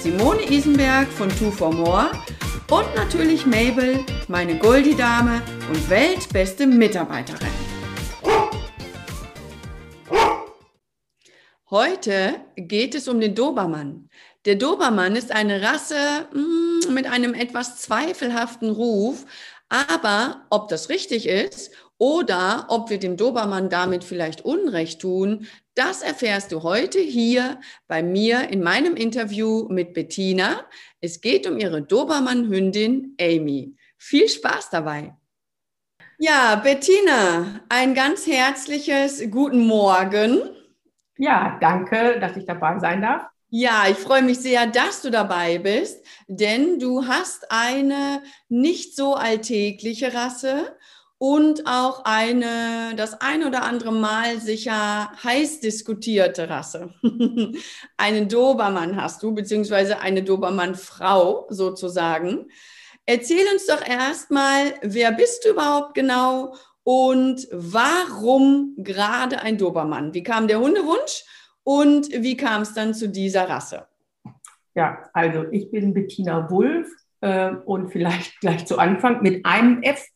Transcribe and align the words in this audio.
Simone 0.00 0.48
Isenberg 0.48 1.08
von 1.08 1.28
Two 1.28 1.50
for 1.50 1.72
More 1.72 2.12
und 2.70 2.94
natürlich 2.94 3.44
Mabel, 3.46 4.04
meine 4.28 4.56
Goldie-Dame 4.56 5.42
und 5.68 5.90
weltbeste 5.90 6.68
Mitarbeiterin. 6.68 7.48
Heute 11.68 12.36
geht 12.54 12.94
es 12.94 13.08
um 13.08 13.20
den 13.20 13.34
Dobermann. 13.34 14.08
Der 14.44 14.54
Dobermann 14.54 15.16
ist 15.16 15.32
eine 15.32 15.62
Rasse 15.62 16.28
mh, 16.32 16.90
mm, 16.90 16.94
mit 16.94 17.10
einem 17.10 17.34
etwas 17.34 17.78
zweifelhaften 17.80 18.70
Ruf, 18.70 19.26
aber 19.68 20.46
ob 20.48 20.68
das 20.68 20.90
richtig 20.90 21.26
ist 21.26 21.72
oder 21.98 22.66
ob 22.68 22.90
wir 22.90 22.98
dem 22.98 23.16
Dobermann 23.16 23.68
damit 23.68 24.04
vielleicht 24.04 24.44
Unrecht 24.44 25.00
tun, 25.00 25.46
das 25.74 26.02
erfährst 26.02 26.52
du 26.52 26.62
heute 26.62 26.98
hier 26.98 27.60
bei 27.86 28.02
mir 28.02 28.48
in 28.48 28.62
meinem 28.62 28.96
Interview 28.96 29.66
mit 29.68 29.94
Bettina. 29.94 30.64
Es 31.00 31.20
geht 31.20 31.46
um 31.46 31.58
ihre 31.58 31.82
Dobermann-Hündin 31.82 33.16
Amy. 33.20 33.76
Viel 33.96 34.28
Spaß 34.28 34.70
dabei. 34.70 35.14
Ja, 36.18 36.56
Bettina, 36.56 37.60
ein 37.68 37.94
ganz 37.94 38.26
herzliches 38.26 39.22
Guten 39.30 39.66
Morgen. 39.66 40.40
Ja, 41.16 41.58
danke, 41.60 42.18
dass 42.20 42.36
ich 42.36 42.44
dabei 42.44 42.78
sein 42.78 43.02
darf. 43.02 43.26
Ja, 43.50 43.84
ich 43.88 43.96
freue 43.96 44.22
mich 44.22 44.40
sehr, 44.40 44.66
dass 44.66 45.00
du 45.00 45.10
dabei 45.10 45.58
bist, 45.58 46.04
denn 46.26 46.78
du 46.78 47.06
hast 47.06 47.50
eine 47.50 48.22
nicht 48.48 48.94
so 48.94 49.14
alltägliche 49.14 50.12
Rasse 50.12 50.76
und 51.18 51.66
auch 51.66 52.04
eine, 52.04 52.94
das 52.96 53.20
ein 53.20 53.44
oder 53.44 53.64
andere 53.64 53.92
Mal 53.92 54.40
sicher 54.40 55.10
heiß 55.22 55.60
diskutierte 55.60 56.48
Rasse. 56.48 56.94
Einen 57.96 58.28
Dobermann 58.28 59.00
hast 59.00 59.22
du, 59.22 59.34
beziehungsweise 59.34 59.98
eine 59.98 60.22
Dobermann-Frau 60.22 61.46
sozusagen. 61.50 62.46
Erzähl 63.04 63.44
uns 63.52 63.66
doch 63.66 63.84
erstmal, 63.84 64.74
wer 64.82 65.10
bist 65.12 65.44
du 65.44 65.50
überhaupt 65.50 65.94
genau 65.94 66.54
und 66.84 67.48
warum 67.50 68.74
gerade 68.78 69.40
ein 69.40 69.58
Dobermann? 69.58 70.14
Wie 70.14 70.22
kam 70.22 70.46
der 70.46 70.60
Hundewunsch 70.60 71.24
und 71.64 72.10
wie 72.12 72.36
kam 72.36 72.62
es 72.62 72.74
dann 72.74 72.94
zu 72.94 73.08
dieser 73.08 73.48
Rasse? 73.48 73.86
Ja, 74.74 75.02
also 75.12 75.46
ich 75.50 75.70
bin 75.70 75.92
Bettina 75.92 76.48
Wulff 76.48 76.88
äh, 77.20 77.50
und 77.64 77.90
vielleicht 77.90 78.38
gleich 78.40 78.66
zu 78.66 78.78
Anfang 78.78 79.22
mit 79.22 79.44
einem 79.44 79.82
F 79.82 80.06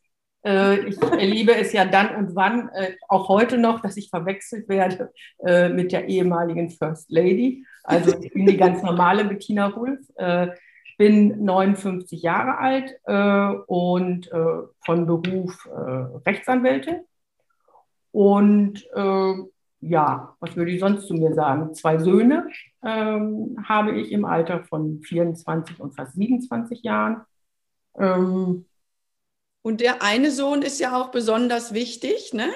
ich 0.44 1.00
erlebe 1.00 1.54
es 1.54 1.72
ja 1.72 1.84
dann 1.84 2.16
und 2.16 2.34
wann, 2.34 2.68
äh, 2.70 2.94
auch 3.08 3.28
heute 3.28 3.58
noch, 3.58 3.80
dass 3.80 3.96
ich 3.96 4.10
verwechselt 4.10 4.68
werde 4.68 5.12
äh, 5.44 5.68
mit 5.68 5.92
der 5.92 6.08
ehemaligen 6.08 6.70
First 6.70 7.10
Lady. 7.10 7.64
Also 7.84 8.18
ich 8.20 8.32
bin 8.32 8.46
die 8.46 8.56
ganz 8.56 8.82
normale 8.82 9.24
Bettina 9.24 9.74
Wulff. 9.74 10.00
Bin 10.98 11.44
59 11.44 12.22
Jahre 12.22 12.58
alt 12.58 12.94
und 13.66 14.30
von 14.84 15.06
Beruf 15.06 15.68
Rechtsanwältin. 16.26 17.00
Und 18.12 18.84
ja, 19.82 20.36
was 20.38 20.54
würde 20.54 20.70
ich 20.70 20.80
sonst 20.80 21.08
zu 21.08 21.14
mir 21.14 21.34
sagen? 21.34 21.74
Zwei 21.74 21.98
Söhne 21.98 22.46
ähm, 22.84 23.56
habe 23.66 23.98
ich 23.98 24.12
im 24.12 24.24
Alter 24.24 24.62
von 24.62 25.00
24 25.02 25.80
und 25.80 25.96
fast 25.96 26.14
27 26.14 26.82
Jahren. 26.84 27.22
Ähm, 27.98 28.66
und 29.62 29.80
der 29.80 30.02
eine 30.02 30.30
Sohn 30.30 30.62
ist 30.62 30.80
ja 30.80 31.00
auch 31.00 31.10
besonders 31.10 31.72
wichtig, 31.72 32.34
ne? 32.34 32.48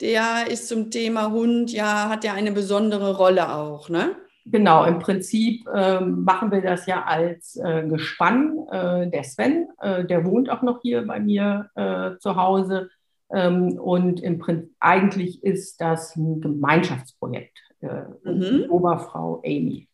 Der 0.00 0.50
ist 0.50 0.68
zum 0.68 0.90
Thema 0.90 1.30
Hund, 1.30 1.72
ja, 1.72 2.08
hat 2.08 2.24
ja 2.24 2.32
eine 2.32 2.52
besondere 2.52 3.16
Rolle 3.16 3.54
auch, 3.54 3.88
ne? 3.88 4.16
Genau, 4.46 4.84
im 4.84 4.98
Prinzip 4.98 5.66
äh, 5.68 6.00
machen 6.00 6.50
wir 6.50 6.60
das 6.60 6.86
ja 6.86 7.04
als 7.04 7.56
äh, 7.56 7.86
Gespann. 7.88 8.58
Äh, 8.70 9.08
der 9.08 9.24
Sven, 9.24 9.68
äh, 9.80 10.04
der 10.04 10.24
wohnt 10.26 10.50
auch 10.50 10.62
noch 10.62 10.82
hier 10.82 11.06
bei 11.06 11.18
mir 11.18 11.70
äh, 11.74 12.18
zu 12.18 12.36
Hause. 12.36 12.90
Ähm, 13.32 13.78
und 13.78 14.20
im 14.20 14.38
Prinzip, 14.38 14.74
eigentlich 14.80 15.42
ist 15.42 15.80
das 15.80 16.14
ein 16.16 16.42
Gemeinschaftsprojekt. 16.42 17.58
Äh, 17.80 18.04
mhm. 18.24 18.66
Oberfrau 18.68 19.40
Amy. 19.46 19.88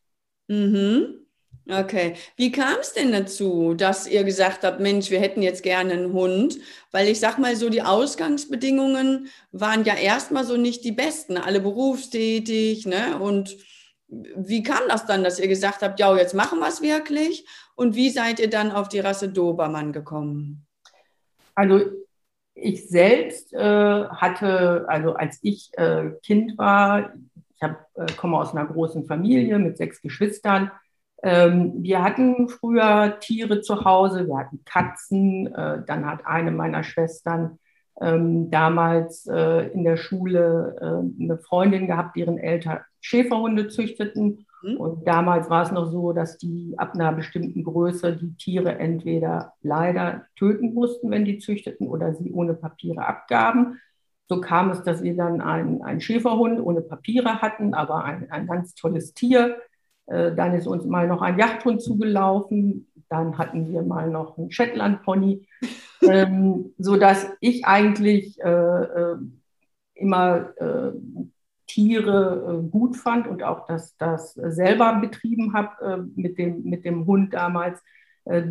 Mhm. 0.49 1.20
Okay. 1.69 2.15
Wie 2.35 2.51
kam 2.51 2.79
es 2.81 2.93
denn 2.93 3.11
dazu, 3.11 3.75
dass 3.75 4.07
ihr 4.07 4.23
gesagt 4.23 4.63
habt, 4.63 4.79
Mensch, 4.79 5.11
wir 5.11 5.19
hätten 5.19 5.41
jetzt 5.41 5.63
gerne 5.63 5.93
einen 5.93 6.11
Hund? 6.11 6.57
Weil 6.91 7.07
ich 7.07 7.19
sag 7.19 7.37
mal 7.37 7.55
so, 7.55 7.69
die 7.69 7.83
Ausgangsbedingungen 7.83 9.27
waren 9.51 9.85
ja 9.85 9.95
erstmal 9.95 10.43
so 10.43 10.57
nicht 10.57 10.83
die 10.83 10.91
besten, 10.91 11.37
alle 11.37 11.59
berufstätig, 11.59 12.85
ne? 12.85 13.19
Und 13.19 13.57
wie 14.07 14.63
kam 14.63 14.81
das 14.89 15.05
dann, 15.05 15.23
dass 15.23 15.39
ihr 15.39 15.47
gesagt 15.47 15.81
habt, 15.81 15.99
ja, 15.99 16.15
jetzt 16.17 16.33
machen 16.33 16.59
wir 16.59 16.67
es 16.67 16.81
wirklich? 16.81 17.45
Und 17.75 17.95
wie 17.95 18.09
seid 18.09 18.39
ihr 18.39 18.49
dann 18.49 18.71
auf 18.71 18.89
die 18.89 18.99
Rasse 18.99 19.29
Dobermann 19.29 19.93
gekommen? 19.93 20.65
Also 21.55 21.79
ich 22.53 22.89
selbst 22.89 23.53
äh, 23.53 24.05
hatte, 24.09 24.85
also 24.87 25.13
als 25.13 25.39
ich 25.41 25.71
äh, 25.77 26.11
Kind 26.23 26.57
war, 26.57 27.13
ich 27.55 27.61
hab, 27.61 27.87
äh, 27.95 28.11
komme 28.17 28.37
aus 28.37 28.53
einer 28.53 28.65
großen 28.65 29.05
Familie 29.05 29.57
mit 29.59 29.77
sechs 29.77 30.01
Geschwistern, 30.01 30.71
ähm, 31.23 31.73
wir 31.77 32.03
hatten 32.03 32.49
früher 32.49 33.19
Tiere 33.19 33.61
zu 33.61 33.85
Hause, 33.85 34.27
wir 34.27 34.37
hatten 34.37 34.63
Katzen, 34.65 35.53
äh, 35.53 35.83
dann 35.85 36.05
hat 36.05 36.25
eine 36.25 36.51
meiner 36.51 36.83
Schwestern 36.83 37.59
ähm, 37.99 38.49
damals 38.49 39.27
äh, 39.27 39.67
in 39.71 39.83
der 39.83 39.97
Schule 39.97 40.75
äh, 40.81 41.23
eine 41.23 41.37
Freundin 41.37 41.87
gehabt, 41.87 42.15
deren 42.15 42.39
Eltern 42.39 42.79
Schäferhunde 42.99 43.67
züchteten. 43.67 44.47
Mhm. 44.63 44.77
Und 44.77 45.07
damals 45.07 45.49
war 45.49 45.63
es 45.63 45.71
noch 45.71 45.91
so, 45.91 46.11
dass 46.11 46.37
die 46.39 46.73
ab 46.77 46.95
einer 46.95 47.11
bestimmten 47.11 47.63
Größe 47.63 48.17
die 48.17 48.35
Tiere 48.37 48.79
entweder 48.79 49.53
leider 49.61 50.25
töten 50.35 50.73
mussten, 50.73 51.11
wenn 51.11 51.25
die 51.25 51.37
züchteten, 51.37 51.87
oder 51.87 52.15
sie 52.15 52.31
ohne 52.31 52.55
Papiere 52.55 53.05
abgaben. 53.05 53.79
So 54.27 54.41
kam 54.41 54.71
es, 54.71 54.81
dass 54.81 55.03
wir 55.03 55.15
dann 55.15 55.41
einen, 55.41 56.01
Schäferhund 56.01 56.59
ohne 56.59 56.81
Papiere 56.81 57.41
hatten, 57.41 57.73
aber 57.73 58.05
ein, 58.05 58.31
ein 58.31 58.47
ganz 58.47 58.73
tolles 58.73 59.13
Tier 59.13 59.57
dann 60.11 60.53
ist 60.53 60.67
uns 60.67 60.85
mal 60.85 61.07
noch 61.07 61.21
ein 61.21 61.39
Jagdhund 61.39 61.81
zugelaufen. 61.81 62.87
Dann 63.09 63.37
hatten 63.37 63.71
wir 63.71 63.81
mal 63.81 64.09
noch 64.09 64.37
einen 64.37 64.51
Shetland-Pony, 64.51 65.47
ähm, 66.01 66.73
sodass 66.77 67.27
ich 67.39 67.65
eigentlich 67.65 68.39
äh, 68.41 68.49
äh, 68.49 69.17
immer 69.93 70.49
äh, 70.57 70.91
Tiere 71.67 72.61
äh, 72.65 72.69
gut 72.69 72.97
fand 72.97 73.27
und 73.27 73.43
auch 73.43 73.65
das, 73.67 73.95
das 73.97 74.33
selber 74.33 74.95
betrieben 74.95 75.53
habe 75.53 75.85
äh, 75.85 76.19
mit, 76.19 76.37
dem, 76.37 76.63
mit 76.63 76.85
dem 76.85 77.05
Hund 77.05 77.33
damals. 77.33 77.81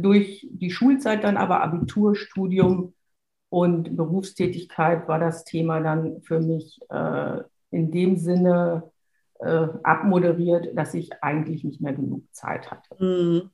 durch 0.02 0.48
die 0.50 0.72
Schulzeit 0.72 1.22
dann 1.22 1.36
aber 1.36 1.62
Abiturstudium 1.62 2.92
und 3.50 3.96
Berufstätigkeit 3.96 5.06
war 5.06 5.20
das 5.20 5.44
Thema 5.44 5.78
dann 5.78 6.22
für 6.22 6.40
mich 6.40 6.80
in 7.70 7.92
dem 7.92 8.16
Sinne 8.16 8.90
äh, 9.42 9.68
abmoderiert, 9.82 10.76
dass 10.76 10.94
ich 10.94 11.22
eigentlich 11.22 11.64
nicht 11.64 11.80
mehr 11.80 11.92
genug 11.92 12.22
Zeit 12.32 12.70
hatte. 12.70 13.02
Mhm. 13.02 13.50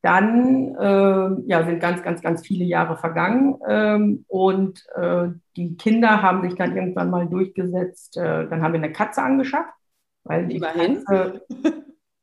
Dann 0.00 0.76
äh, 0.76 1.50
ja, 1.50 1.64
sind 1.66 1.80
ganz, 1.80 2.02
ganz, 2.02 2.22
ganz 2.22 2.46
viele 2.46 2.64
Jahre 2.64 2.96
vergangen 2.96 3.56
ähm, 3.68 4.24
und 4.28 4.84
äh, 4.94 5.28
die 5.56 5.76
Kinder 5.76 6.22
haben 6.22 6.42
sich 6.42 6.56
dann 6.56 6.76
irgendwann 6.76 7.10
mal 7.10 7.26
durchgesetzt. 7.26 8.16
Äh, 8.16 8.48
dann 8.48 8.62
haben 8.62 8.74
wir 8.74 8.80
eine 8.80 8.92
Katze 8.92 9.22
angeschafft, 9.22 9.74
weil 10.22 10.46
die 10.46 10.56
Immerhin. 10.56 11.04
Katze 11.04 11.42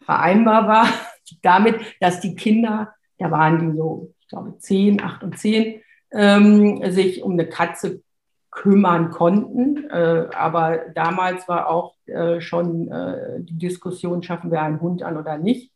vereinbar 0.06 0.68
war 0.68 0.88
damit, 1.42 1.75
dass 2.00 2.22
die 2.22 2.36
Kinder, 2.36 2.94
da 3.18 3.30
waren 3.30 3.60
die 3.60 3.78
so, 3.78 4.13
ich 4.22 4.28
glaube, 4.30 4.57
zehn, 4.60 5.02
acht 5.02 5.24
und 5.24 5.38
zehn, 5.38 5.81
ähm, 6.13 6.81
sich 6.92 7.24
um 7.24 7.34
eine 7.34 7.50
Katze 7.50 8.02
kümmern 8.56 9.12
konnten. 9.12 9.88
Äh, 9.90 10.30
aber 10.34 10.80
damals 10.96 11.48
war 11.48 11.69
auch 11.69 11.96
äh, 12.07 12.42
schon 12.42 12.88
äh, 12.90 13.42
die 13.42 13.57
Diskussion, 13.57 14.24
schaffen 14.24 14.50
wir 14.50 14.62
einen 14.62 14.81
Hund 14.81 15.04
an 15.04 15.18
oder 15.18 15.38
nicht. 15.38 15.72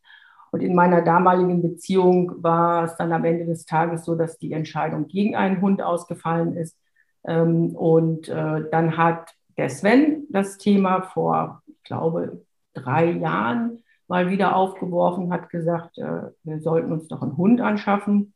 Und 0.50 0.62
in 0.62 0.74
meiner 0.74 1.02
damaligen 1.02 1.62
Beziehung 1.62 2.42
war 2.42 2.84
es 2.84 2.96
dann 2.96 3.12
am 3.12 3.24
Ende 3.24 3.46
des 3.46 3.66
Tages 3.66 4.04
so, 4.04 4.16
dass 4.16 4.38
die 4.38 4.52
Entscheidung 4.52 5.06
gegen 5.06 5.36
einen 5.36 5.60
Hund 5.60 5.82
ausgefallen 5.82 6.56
ist. 6.56 6.76
Ähm, 7.24 7.76
und 7.76 8.28
äh, 8.28 8.68
dann 8.70 8.96
hat 8.96 9.30
der 9.56 9.68
Sven 9.68 10.26
das 10.30 10.58
Thema 10.58 11.02
vor, 11.02 11.62
ich 11.66 11.82
glaube, 11.84 12.44
drei 12.72 13.10
Jahren 13.10 13.82
mal 14.08 14.30
wieder 14.30 14.56
aufgeworfen, 14.56 15.32
hat 15.32 15.50
gesagt, 15.50 15.98
äh, 15.98 16.30
wir 16.42 16.60
sollten 16.60 16.92
uns 16.92 17.08
doch 17.08 17.22
einen 17.22 17.36
Hund 17.36 17.60
anschaffen. 17.60 18.32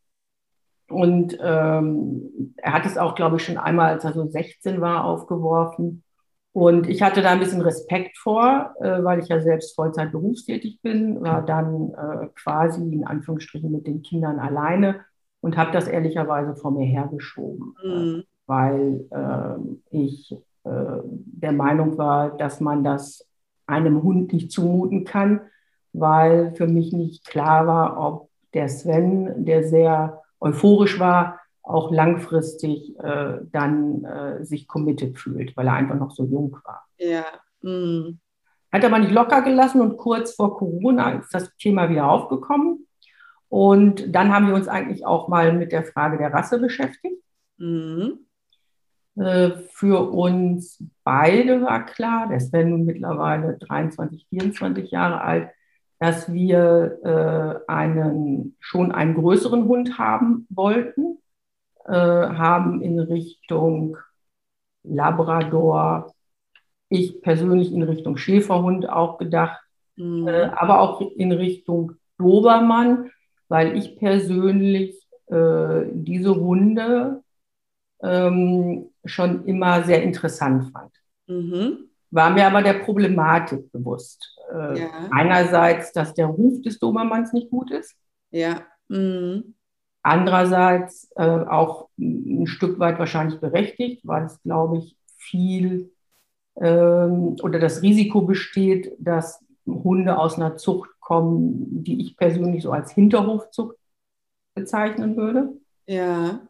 Und 0.88 1.38
ähm, 1.40 2.54
er 2.56 2.72
hat 2.72 2.86
es 2.86 2.98
auch, 2.98 3.14
glaube 3.14 3.36
ich, 3.36 3.44
schon 3.44 3.56
einmal, 3.56 3.90
als 3.90 4.04
er 4.04 4.12
so 4.12 4.26
16 4.26 4.80
war, 4.80 5.04
aufgeworfen. 5.04 6.02
Und 6.52 6.88
ich 6.88 7.02
hatte 7.02 7.20
da 7.20 7.30
ein 7.30 7.40
bisschen 7.40 7.62
Respekt 7.62 8.16
vor, 8.16 8.74
äh, 8.80 9.02
weil 9.02 9.18
ich 9.18 9.28
ja 9.28 9.40
selbst 9.40 9.74
Vollzeit 9.74 10.12
berufstätig 10.12 10.80
bin, 10.82 11.20
war 11.20 11.44
dann 11.44 11.90
äh, 11.94 12.28
quasi 12.34 12.80
in 12.80 13.04
Anführungsstrichen 13.04 13.72
mit 13.72 13.86
den 13.86 14.02
Kindern 14.02 14.38
alleine 14.38 15.00
und 15.40 15.56
habe 15.56 15.72
das 15.72 15.88
ehrlicherweise 15.88 16.54
vor 16.54 16.70
mir 16.70 16.86
hergeschoben, 16.86 17.74
mhm. 17.84 18.20
äh, 18.20 18.22
weil 18.46 19.08
ähm, 19.10 19.82
ich 19.90 20.32
äh, 20.64 21.00
der 21.04 21.52
Meinung 21.52 21.98
war, 21.98 22.36
dass 22.36 22.60
man 22.60 22.84
das 22.84 23.26
einem 23.66 24.02
Hund 24.02 24.32
nicht 24.32 24.52
zumuten 24.52 25.04
kann, 25.04 25.40
weil 25.92 26.54
für 26.54 26.66
mich 26.66 26.92
nicht 26.92 27.26
klar 27.26 27.66
war, 27.66 27.98
ob 27.98 28.30
der 28.52 28.68
Sven, 28.68 29.44
der 29.44 29.64
sehr 29.64 30.22
euphorisch 30.44 30.98
war, 31.00 31.40
auch 31.62 31.90
langfristig 31.90 32.98
äh, 32.98 33.38
dann 33.50 34.04
äh, 34.04 34.44
sich 34.44 34.68
committed 34.68 35.18
fühlt, 35.18 35.56
weil 35.56 35.66
er 35.66 35.74
einfach 35.74 35.96
noch 35.96 36.10
so 36.10 36.24
jung 36.24 36.58
war. 36.64 36.86
Ja. 36.98 37.24
Mm. 37.62 38.18
Hat 38.70 38.84
aber 38.84 38.98
nicht 38.98 39.12
locker 39.12 39.42
gelassen 39.42 39.80
und 39.80 39.96
kurz 39.96 40.34
vor 40.34 40.58
Corona 40.58 41.12
ist 41.12 41.32
das 41.32 41.54
Thema 41.56 41.88
wieder 41.88 42.10
aufgekommen. 42.10 42.86
Und 43.48 44.14
dann 44.14 44.34
haben 44.34 44.48
wir 44.48 44.54
uns 44.54 44.68
eigentlich 44.68 45.06
auch 45.06 45.28
mal 45.28 45.52
mit 45.52 45.72
der 45.72 45.84
Frage 45.84 46.18
der 46.18 46.32
Rasse 46.32 46.58
beschäftigt. 46.58 47.22
Mhm. 47.56 48.26
Äh, 49.16 49.50
für 49.72 50.10
uns 50.10 50.82
beide 51.04 51.62
war 51.62 51.86
klar, 51.86 52.28
der 52.28 52.40
Sven 52.40 52.70
nun 52.70 52.84
mittlerweile 52.84 53.56
23, 53.58 54.26
24 54.28 54.90
Jahre 54.90 55.20
alt, 55.20 55.50
dass 55.98 56.32
wir 56.32 56.98
äh, 57.66 57.70
einen, 57.70 58.56
schon 58.60 58.92
einen 58.92 59.14
größeren 59.14 59.66
Hund 59.66 59.98
haben 59.98 60.46
wollten, 60.50 61.18
äh, 61.86 61.92
haben 61.92 62.82
in 62.82 62.98
Richtung 62.98 63.96
Labrador, 64.82 66.12
ich 66.88 67.22
persönlich 67.22 67.72
in 67.72 67.82
Richtung 67.82 68.16
Schäferhund 68.16 68.88
auch 68.88 69.18
gedacht, 69.18 69.60
mhm. 69.96 70.28
äh, 70.28 70.44
aber 70.54 70.80
auch 70.80 71.00
in 71.00 71.32
Richtung 71.32 71.92
Dobermann, 72.18 73.10
weil 73.48 73.76
ich 73.76 73.96
persönlich 73.96 74.96
äh, 75.26 75.84
diese 75.92 76.34
Hunde 76.34 77.22
ähm, 78.02 78.90
schon 79.04 79.46
immer 79.46 79.82
sehr 79.82 80.02
interessant 80.02 80.70
fand. 80.72 80.92
Mhm. 81.26 81.88
War 82.10 82.30
mir 82.30 82.46
aber 82.46 82.62
der 82.62 82.74
Problematik 82.74 83.72
bewusst. 83.72 84.36
Äh, 84.54 84.80
ja. 84.80 85.08
Einerseits, 85.10 85.92
dass 85.92 86.14
der 86.14 86.26
Ruf 86.26 86.62
des 86.62 86.78
Dobermanns 86.78 87.32
nicht 87.32 87.50
gut 87.50 87.70
ist. 87.70 87.96
Ja. 88.30 88.62
Mhm. 88.88 89.54
Andererseits 90.02 91.10
äh, 91.16 91.22
auch 91.22 91.88
ein 91.98 92.46
Stück 92.46 92.78
weit 92.78 92.98
wahrscheinlich 92.98 93.40
berechtigt, 93.40 94.02
weil 94.06 94.26
es, 94.26 94.40
glaube 94.42 94.78
ich, 94.78 94.96
viel 95.16 95.90
ähm, 96.60 97.36
oder 97.42 97.58
das 97.58 97.82
Risiko 97.82 98.22
besteht, 98.22 98.94
dass 98.98 99.42
Hunde 99.66 100.18
aus 100.18 100.36
einer 100.36 100.56
Zucht 100.56 100.90
kommen, 101.00 101.82
die 101.82 102.00
ich 102.02 102.16
persönlich 102.16 102.62
so 102.62 102.72
als 102.72 102.92
Hinterhofzucht 102.92 103.76
bezeichnen 104.54 105.16
würde. 105.16 105.54
Ja. 105.86 106.46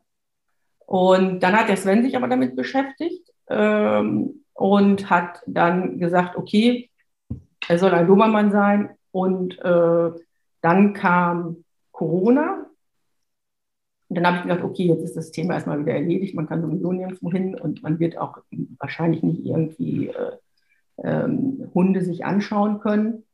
Und 0.86 1.40
dann 1.40 1.56
hat 1.56 1.68
der 1.68 1.76
Sven 1.76 2.02
sich 2.02 2.16
aber 2.16 2.28
damit 2.28 2.56
beschäftigt 2.56 3.32
ähm, 3.48 4.44
und 4.52 5.10
hat 5.10 5.42
dann 5.46 5.98
gesagt, 5.98 6.36
okay, 6.36 6.90
er 7.68 7.78
soll 7.78 7.92
ein 7.92 8.06
Dobermann 8.06 8.50
sein. 8.50 8.90
Und 9.10 9.58
äh, 9.60 10.10
dann 10.60 10.92
kam 10.92 11.64
Corona. 11.92 12.66
Und 14.08 14.16
dann 14.16 14.26
habe 14.26 14.36
ich 14.36 14.42
gedacht, 14.42 14.64
okay, 14.64 14.86
jetzt 14.86 15.02
ist 15.02 15.16
das 15.16 15.30
Thema 15.30 15.54
erstmal 15.54 15.78
wieder 15.80 15.94
erledigt. 15.94 16.34
Man 16.34 16.48
kann 16.48 16.62
sowieso 16.62 16.92
nirgendwo 16.92 17.30
hin 17.30 17.54
und 17.58 17.82
man 17.82 17.98
wird 17.98 18.18
auch 18.18 18.38
wahrscheinlich 18.78 19.22
nicht 19.22 19.44
irgendwie 19.44 20.08
äh, 20.08 20.32
ähm, 21.02 21.70
Hunde 21.74 22.02
sich 22.02 22.24
anschauen 22.24 22.80
können. 22.80 23.24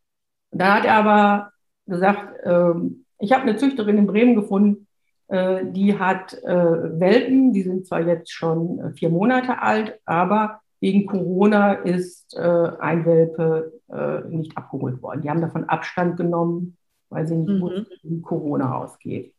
Und 0.50 0.60
dann 0.60 0.74
hat 0.74 0.84
er 0.84 0.94
aber 0.94 1.52
gesagt, 1.86 2.40
ähm, 2.44 3.04
ich 3.18 3.32
habe 3.32 3.42
eine 3.42 3.56
Züchterin 3.56 3.98
in 3.98 4.06
Bremen 4.06 4.34
gefunden, 4.34 4.86
äh, 5.28 5.64
die 5.66 5.98
hat 5.98 6.34
äh, 6.42 7.00
Welpen, 7.00 7.52
die 7.52 7.62
sind 7.62 7.86
zwar 7.86 8.00
jetzt 8.06 8.32
schon 8.32 8.78
äh, 8.80 8.92
vier 8.92 9.10
Monate 9.10 9.60
alt, 9.60 10.00
aber 10.04 10.60
wegen 10.80 11.06
Corona 11.06 11.74
ist 11.74 12.34
äh, 12.34 12.70
ein 12.80 13.04
Welpe 13.04 13.80
äh, 13.88 14.20
nicht 14.28 14.56
abgeholt 14.56 15.02
worden. 15.02 15.22
Die 15.22 15.30
haben 15.30 15.42
davon 15.42 15.68
Abstand 15.68 16.16
genommen, 16.16 16.76
weil 17.10 17.26
sie 17.26 17.36
nicht 17.36 17.50
mhm. 17.50 17.60
wussten, 17.60 17.86
wie 18.02 18.22
Corona 18.22 18.78
ausgeht. 18.78 19.34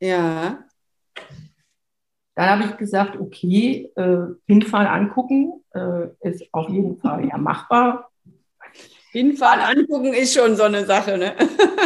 Ja. 0.00 0.58
Dann 2.34 2.50
habe 2.50 2.64
ich 2.64 2.76
gesagt, 2.76 3.18
okay, 3.18 3.90
äh, 3.96 4.26
hinfahren, 4.46 4.86
angucken 4.86 5.64
äh, 5.74 6.08
ist 6.20 6.46
auf 6.52 6.68
jeden 6.68 6.98
Fall 6.98 7.26
ja 7.26 7.38
machbar. 7.38 8.10
Hinfahren, 9.12 9.60
angucken 9.60 10.12
ist 10.12 10.34
schon 10.34 10.56
so 10.56 10.64
eine 10.64 10.84
Sache, 10.84 11.16
ne? 11.16 11.32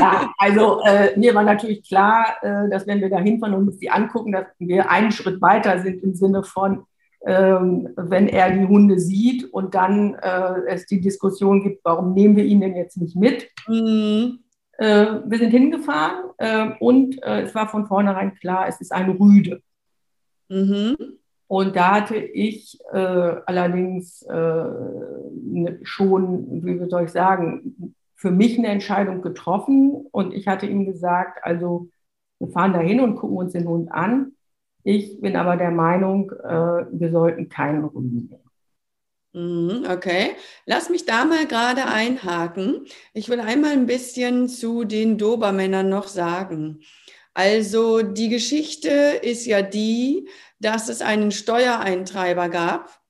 Ja, 0.01 0.33
also 0.39 0.81
äh, 0.85 1.17
mir 1.17 1.33
war 1.37 1.45
natürlich 1.45 1.87
klar, 1.87 2.37
äh, 2.43 2.69
dass 2.69 2.89
wenn 2.89 3.01
wir 3.01 3.09
da 3.09 3.19
hinfahren 3.19 3.55
und 3.55 3.69
uns 3.69 3.79
die 3.79 3.91
angucken, 3.91 4.33
dass 4.33 4.47
wir 4.59 4.91
einen 4.91 5.13
Schritt 5.13 5.41
weiter 5.41 5.81
sind 5.81 6.03
im 6.03 6.15
Sinne 6.15 6.43
von, 6.43 6.87
wenn 7.23 8.29
er 8.29 8.51
die 8.51 8.67
Hunde 8.67 8.99
sieht 8.99 9.53
und 9.53 9.75
dann 9.75 10.15
äh, 10.15 10.55
es 10.69 10.87
die 10.87 11.01
Diskussion 11.01 11.63
gibt, 11.63 11.85
warum 11.85 12.15
nehmen 12.15 12.37
wir 12.37 12.45
ihn 12.45 12.61
denn 12.61 12.75
jetzt 12.75 12.97
nicht 12.97 13.15
mit? 13.15 13.51
Mhm. 13.69 14.39
Äh, 14.79 15.07
wir 15.27 15.39
sind 15.39 15.51
hingefahren 15.51 16.31
äh, 16.39 16.71
und 16.81 17.23
es 17.23 17.55
war 17.55 17.69
von 17.69 17.87
vornherein 17.87 18.35
klar, 18.37 18.69
es 18.69 18.81
ist 18.81 18.93
eine 18.93 19.19
Rüde. 19.19 19.61
Mhm. 20.49 20.97
Und 21.51 21.75
da 21.75 21.97
hatte 21.97 22.17
ich 22.17 22.79
äh, 22.93 22.97
allerdings 22.97 24.23
äh, 24.23 24.35
ne, 24.35 25.81
schon, 25.83 26.65
wie 26.65 26.89
soll 26.89 27.05
ich 27.05 27.11
sagen, 27.11 27.95
für 28.15 28.31
mich 28.31 28.57
eine 28.57 28.69
Entscheidung 28.69 29.21
getroffen 29.21 30.07
und 30.13 30.33
ich 30.33 30.47
hatte 30.47 30.67
ihm 30.67 30.87
gesagt, 30.87 31.41
also 31.43 31.89
wir 32.39 32.49
fahren 32.51 32.73
da 32.73 32.79
hin 32.79 33.01
und 33.01 33.17
gucken 33.17 33.37
uns 33.37 33.53
den 33.53 33.67
Hund 33.67 33.91
an. 33.91 34.33
Ich 34.83 35.21
bin 35.21 35.37
aber 35.37 35.57
der 35.57 35.71
Meinung, 35.71 36.31
äh, 36.31 36.87
wir 36.91 37.11
sollten 37.11 37.49
keinen 37.49 37.85
Rüden 37.85 38.29
nehmen. 38.31 38.51
Mhm, 39.33 39.87
okay, 39.89 40.33
lass 40.67 40.91
mich 40.91 41.05
da 41.07 41.25
mal 41.25 41.47
gerade 41.47 41.87
einhaken. 41.87 42.87
Ich 43.15 43.29
will 43.29 43.41
einmal 43.41 43.73
ein 43.73 43.87
bisschen 43.87 44.49
zu 44.49 44.85
den 44.85 45.19
Dobermännern 45.19 45.89
noch 45.89 46.09
sagen. 46.09 46.81
Also 47.33 48.03
die 48.03 48.29
Geschichte 48.29 48.91
ist 49.23 49.47
ja 49.47 49.63
die, 49.63 50.29
dass 50.59 50.89
es 50.89 51.01
einen 51.01 51.31
Steuereintreiber 51.31 52.49
gab. 52.49 53.01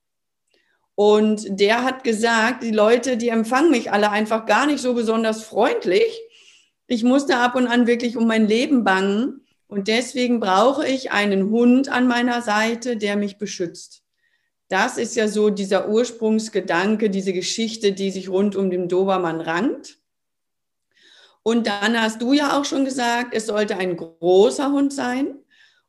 Und 0.95 1.59
der 1.59 1.85
hat 1.85 2.05
gesagt, 2.05 2.63
die 2.63 2.71
Leute, 2.71 3.17
die 3.17 3.31
empfangen 3.31 3.71
mich 3.71 3.91
alle 3.91 4.11
einfach 4.11 4.45
gar 4.45 4.67
nicht 4.67 4.81
so 4.81 4.93
besonders 4.93 5.43
freundlich. 5.43 6.21
Ich 6.87 7.03
musste 7.03 7.39
ab 7.39 7.55
und 7.55 7.67
an 7.67 7.87
wirklich 7.87 8.19
um 8.19 8.27
mein 8.27 8.47
Leben 8.47 8.85
bangen. 8.85 9.47
Und 9.71 9.87
deswegen 9.87 10.41
brauche 10.41 10.85
ich 10.85 11.13
einen 11.13 11.49
Hund 11.51 11.89
an 11.89 12.09
meiner 12.09 12.43
Seite, 12.43 12.97
der 12.97 13.15
mich 13.17 13.39
beschützt. 13.39 14.03
Das 14.69 14.99
ist 14.99 15.15
ja 15.15 15.29
so 15.29 15.49
dieser 15.49 15.89
Ursprungsgedanke, 15.89 17.09
diese 17.09 17.33
Geschichte, 17.33 17.93
die 17.93 18.11
sich 18.11 18.29
rund 18.29 18.57
um 18.57 18.71
den 18.71 18.89
Dobermann 18.89 19.41
rankt. 19.41 19.99
Und 21.45 21.69
dann 21.69 22.01
hast 22.01 22.21
du 22.21 22.33
ja 22.33 22.59
auch 22.59 22.65
schon 22.65 22.85
gesagt, 22.85 23.33
es 23.33 23.47
sollte 23.47 23.77
ein 23.77 23.97
großer 23.97 24.73
Hund 24.73 24.93
sein. 24.93 25.37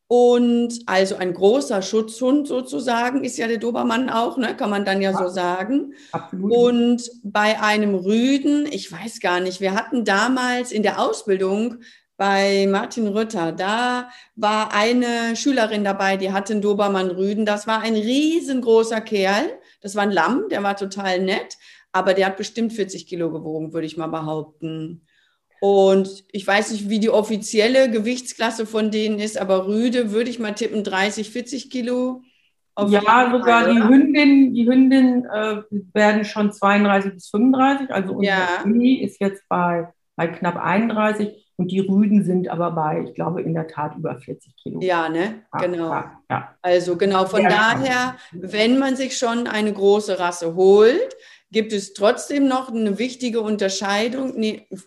Und 0.07 0.81
also 0.85 1.15
ein 1.15 1.33
großer 1.33 1.81
Schutzhund 1.81 2.47
sozusagen 2.47 3.23
ist 3.23 3.37
ja 3.37 3.47
der 3.47 3.57
Dobermann 3.57 4.09
auch, 4.09 4.37
ne? 4.37 4.55
kann 4.57 4.69
man 4.69 4.85
dann 4.85 5.01
ja, 5.01 5.11
ja 5.11 5.17
so 5.17 5.27
sagen. 5.27 5.93
Absolut. 6.11 6.51
Und 6.51 7.11
bei 7.23 7.59
einem 7.61 7.95
Rüden, 7.95 8.65
ich 8.65 8.91
weiß 8.91 9.21
gar 9.21 9.39
nicht, 9.39 9.59
wir 9.59 9.73
hatten 9.73 10.05
damals 10.05 10.71
in 10.71 10.83
der 10.83 10.99
Ausbildung 10.99 11.77
bei 12.21 12.67
Martin 12.69 13.07
Rütter, 13.07 13.51
da 13.51 14.11
war 14.35 14.75
eine 14.75 15.35
Schülerin 15.35 15.83
dabei, 15.83 16.17
die 16.17 16.31
hatte 16.31 16.53
einen 16.53 16.61
Dobermann 16.61 17.09
Rüden. 17.09 17.47
Das 17.47 17.65
war 17.65 17.81
ein 17.81 17.95
riesengroßer 17.95 19.01
Kerl. 19.01 19.49
Das 19.81 19.95
war 19.95 20.03
ein 20.03 20.11
Lamm, 20.11 20.43
der 20.51 20.61
war 20.61 20.77
total 20.77 21.19
nett, 21.19 21.57
aber 21.91 22.13
der 22.13 22.27
hat 22.27 22.37
bestimmt 22.37 22.73
40 22.73 23.07
Kilo 23.07 23.31
gewogen, 23.31 23.73
würde 23.73 23.87
ich 23.87 23.97
mal 23.97 24.05
behaupten. 24.05 25.01
Und 25.61 26.23
ich 26.31 26.45
weiß 26.45 26.73
nicht, 26.73 26.89
wie 26.89 26.99
die 26.99 27.09
offizielle 27.09 27.89
Gewichtsklasse 27.89 28.67
von 28.67 28.91
denen 28.91 29.17
ist, 29.17 29.39
aber 29.39 29.65
Rüde 29.65 30.11
würde 30.11 30.29
ich 30.29 30.37
mal 30.37 30.53
tippen, 30.53 30.83
30, 30.83 31.31
40 31.31 31.71
Kilo. 31.71 32.21
ja, 32.87 33.31
sogar 33.31 33.67
die 33.67 33.81
Hündin, 33.81 34.53
die 34.53 34.67
Hündin 34.67 35.25
äh, 35.25 35.63
werden 35.91 36.23
schon 36.25 36.51
32 36.51 37.13
bis 37.13 37.29
35. 37.29 37.89
Also 37.89 38.13
unser 38.13 38.29
ja. 38.29 39.03
ist 39.03 39.19
jetzt 39.19 39.41
bei, 39.49 39.91
bei 40.15 40.27
knapp 40.27 40.57
31. 40.57 41.40
Und 41.57 41.71
die 41.71 41.79
Rüden 41.79 42.23
sind 42.23 42.47
aber 42.47 42.71
bei, 42.71 43.03
ich 43.07 43.13
glaube, 43.13 43.41
in 43.41 43.53
der 43.53 43.67
Tat 43.67 43.95
über 43.95 44.17
40 44.17 44.55
Kilo. 44.55 44.79
Ja, 44.81 45.09
ne? 45.09 45.43
Ja, 45.53 45.59
genau. 45.59 45.89
Ja, 45.91 46.21
ja. 46.29 46.55
Also 46.61 46.97
genau, 46.97 47.25
von 47.25 47.43
daher, 47.43 48.15
wenn 48.31 48.79
man 48.79 48.95
sich 48.95 49.17
schon 49.17 49.47
eine 49.47 49.71
große 49.71 50.19
Rasse 50.19 50.55
holt, 50.55 51.15
gibt 51.51 51.73
es 51.73 51.93
trotzdem 51.93 52.47
noch 52.47 52.69
eine 52.69 52.97
wichtige 52.97 53.41
Unterscheidung 53.41 54.33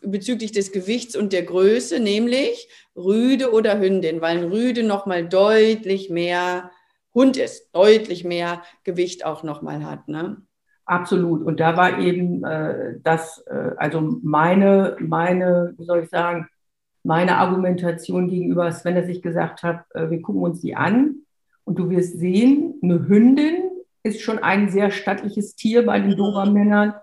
bezüglich 0.02 0.52
des 0.52 0.73
Gewichts 0.73 1.14
und 1.14 1.33
der 1.33 1.42
Größe, 1.42 2.00
nämlich 2.00 2.68
Rüde 2.97 3.52
oder 3.52 3.78
Hündin, 3.78 4.21
weil 4.21 4.38
ein 4.38 4.44
Rüde 4.44 4.83
nochmal 4.83 5.28
deutlich 5.28 6.09
mehr 6.09 6.71
Hund 7.14 7.37
ist, 7.37 7.71
deutlich 7.75 8.25
mehr 8.25 8.62
Gewicht 8.83 9.25
auch 9.25 9.42
nochmal 9.42 9.85
hat. 9.85 10.09
Ne? 10.09 10.38
Absolut. 10.87 11.44
Und 11.44 11.61
da 11.61 11.76
war 11.76 11.99
eben 11.99 12.44
äh, 12.44 12.94
das, 13.02 13.38
äh, 13.47 13.71
also 13.76 14.18
meine, 14.23 14.97
meine, 15.00 15.75
wie 15.76 15.85
soll 15.85 16.04
ich 16.04 16.11
sagen, 16.11 16.49
meine 17.05 17.37
Argumentation 17.37 18.29
gegenüber 18.29 18.71
Sven, 18.73 18.97
dass 18.97 19.09
ich 19.09 19.23
gesagt 19.23 19.63
habe, 19.63 19.85
äh, 19.95 20.11
wir 20.11 20.21
gucken 20.23 20.43
uns 20.43 20.61
die 20.61 20.75
an 20.75 21.17
und 21.65 21.79
du 21.79 21.91
wirst 21.91 22.19
sehen, 22.19 22.75
eine 22.83 23.07
Hündin 23.07 23.71
ist 24.03 24.21
schon 24.21 24.39
ein 24.39 24.69
sehr 24.71 24.91
stattliches 24.91 25.55
Tier 25.55 25.87
bei 25.87 26.01
den 26.01 26.17
Dobermännern 26.17 26.95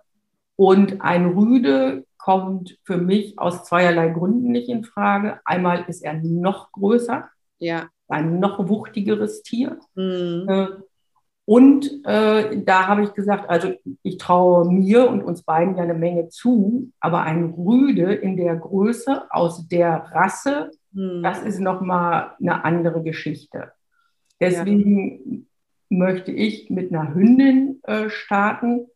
und 0.55 1.01
ein 1.01 1.27
Rüde 1.27 2.05
kommt 2.17 2.77
für 2.84 2.98
mich 2.98 3.39
aus 3.39 3.63
zweierlei 3.63 4.10
Gründen 4.10 4.51
nicht 4.51 4.70
in 4.70 4.84
Frage. 4.84 5.39
Einmal 5.46 5.86
ist 5.88 6.03
er 6.03 6.13
noch 6.13 6.72
größer, 6.72 7.29
ja. 7.58 7.88
ein 8.08 8.39
noch 8.39 8.67
wuchtigeres 8.70 9.41
Tier. 9.41 9.79
Mhm. 9.96 10.84
Und 11.51 12.05
äh, 12.05 12.63
da 12.63 12.88
habe 12.88 13.03
ich 13.03 13.13
gesagt, 13.13 13.50
also 13.50 13.74
ich 14.03 14.17
traue 14.17 14.72
mir 14.72 15.10
und 15.10 15.22
uns 15.22 15.43
beiden 15.43 15.75
ja 15.75 15.84
eine 15.84 15.96
Menge 15.96 16.29
zu, 16.29 16.93
aber 17.01 17.24
ein 17.24 17.43
Rüde 17.43 18.13
in 18.13 18.38
der 18.38 18.55
Größe 18.55 19.29
aus 19.29 19.67
der 19.67 20.05
Rasse, 20.13 20.72
hm. 20.93 21.22
das 21.22 21.43
ist 21.43 21.60
nochmal 21.60 22.36
eine 22.39 22.63
andere 22.63 23.03
Geschichte. 23.03 23.74
Deswegen 24.39 25.29
ja. 25.29 25.39
möchte 25.89 26.31
ich 26.31 26.70
mit 26.70 26.93
einer 26.93 27.13
Hündin 27.13 27.81
äh, 27.84 28.10
starten. 28.10 28.88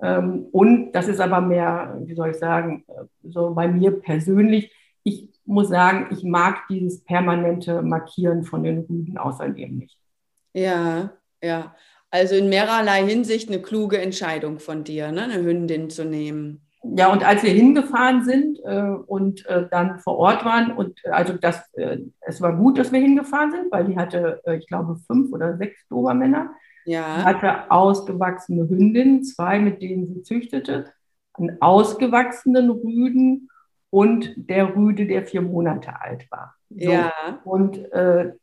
Ähm, 0.00 0.46
und 0.50 0.92
das 0.92 1.08
ist 1.08 1.20
aber 1.20 1.42
mehr, 1.42 2.00
wie 2.06 2.14
soll 2.14 2.30
ich 2.30 2.38
sagen, 2.38 2.86
äh, 2.88 3.04
so 3.22 3.52
bei 3.52 3.68
mir 3.68 3.90
persönlich. 3.90 4.72
Ich 5.02 5.28
muss 5.44 5.68
sagen, 5.68 6.06
ich 6.10 6.24
mag 6.24 6.68
dieses 6.70 7.04
permanente 7.04 7.82
Markieren 7.82 8.44
von 8.44 8.62
den 8.62 8.78
Rüden 8.78 9.18
außerdem 9.18 9.76
nicht. 9.76 9.98
Ja, 10.54 11.12
ja. 11.42 11.74
Also 12.10 12.36
in 12.36 12.48
mehrerlei 12.48 13.04
Hinsicht 13.04 13.50
eine 13.50 13.60
kluge 13.60 13.98
Entscheidung 13.98 14.58
von 14.60 14.84
dir, 14.84 15.12
ne? 15.12 15.24
eine 15.24 15.42
Hündin 15.42 15.90
zu 15.90 16.04
nehmen. 16.04 16.62
Ja, 16.82 17.12
und 17.12 17.26
als 17.26 17.42
wir 17.42 17.50
hingefahren 17.50 18.24
sind 18.24 18.60
äh, 18.64 18.94
und 19.06 19.44
äh, 19.46 19.66
dann 19.68 19.98
vor 19.98 20.16
Ort 20.16 20.44
waren, 20.44 20.70
und 20.72 21.00
äh, 21.04 21.10
also 21.10 21.32
das, 21.34 21.62
äh, 21.74 21.98
es 22.20 22.40
war 22.40 22.56
gut, 22.56 22.78
dass 22.78 22.92
wir 22.92 23.00
hingefahren 23.00 23.50
sind, 23.50 23.72
weil 23.72 23.84
die 23.84 23.96
hatte, 23.96 24.40
äh, 24.44 24.56
ich 24.56 24.66
glaube, 24.68 24.96
fünf 25.06 25.32
oder 25.32 25.56
sechs 25.56 25.86
Dobermänner. 25.88 26.50
Ja. 26.84 27.22
hatte 27.22 27.70
ausgewachsene 27.70 28.66
Hündinnen, 28.66 29.22
zwei, 29.22 29.58
mit 29.58 29.82
denen 29.82 30.06
sie 30.06 30.22
züchtete, 30.22 30.86
einen 31.34 31.60
ausgewachsenen 31.60 32.70
Rüden 32.70 33.50
und 33.90 34.32
der 34.36 34.74
Rüde, 34.74 35.06
der 35.06 35.26
vier 35.26 35.42
Monate 35.42 36.00
alt 36.00 36.26
war. 36.30 36.54
So. 36.70 36.90
Ja. 36.90 37.12
Und 37.44 37.86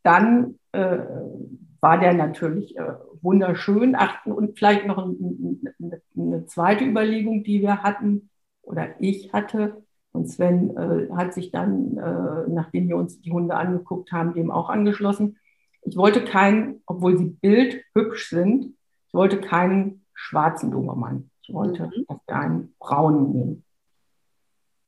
dann 0.04 0.60
war 0.72 2.00
der 2.00 2.14
natürlich 2.14 2.76
wunderschön. 3.26 3.96
Achten 3.96 4.32
und 4.32 4.58
vielleicht 4.58 4.86
noch 4.86 4.98
ein, 4.98 5.62
eine, 5.82 6.02
eine 6.16 6.46
zweite 6.46 6.86
Überlegung, 6.86 7.44
die 7.44 7.62
wir 7.62 7.84
hatten 7.84 8.30
oder 8.62 9.02
ich 9.02 9.34
hatte. 9.34 9.84
Und 10.14 10.30
Sven 10.30 10.78
äh, 10.78 11.10
hat 11.14 11.34
sich 11.34 11.52
dann, 11.52 11.98
äh, 11.98 12.50
nachdem 12.50 12.88
wir 12.88 12.96
uns 12.96 13.20
die 13.20 13.34
Hunde 13.34 13.56
angeguckt 13.56 14.14
haben, 14.14 14.34
dem 14.34 14.50
auch 14.50 14.70
angeschlossen. 14.70 15.38
Ich 15.82 15.98
wollte 15.98 16.24
keinen, 16.24 16.82
obwohl 16.86 17.18
sie 17.18 17.26
bildhübsch 17.26 18.30
sind, 18.30 18.76
ich 19.08 19.14
wollte 19.14 19.42
keinen 19.42 20.06
schwarzen 20.14 20.72
Dobermann. 20.72 21.30
Ich 21.42 21.54
wollte, 21.54 21.88
mhm. 21.88 22.06
dass 22.08 22.18
wir 22.28 22.36
einen 22.36 22.76
braunen 22.80 23.32
nehmen. 23.34 23.65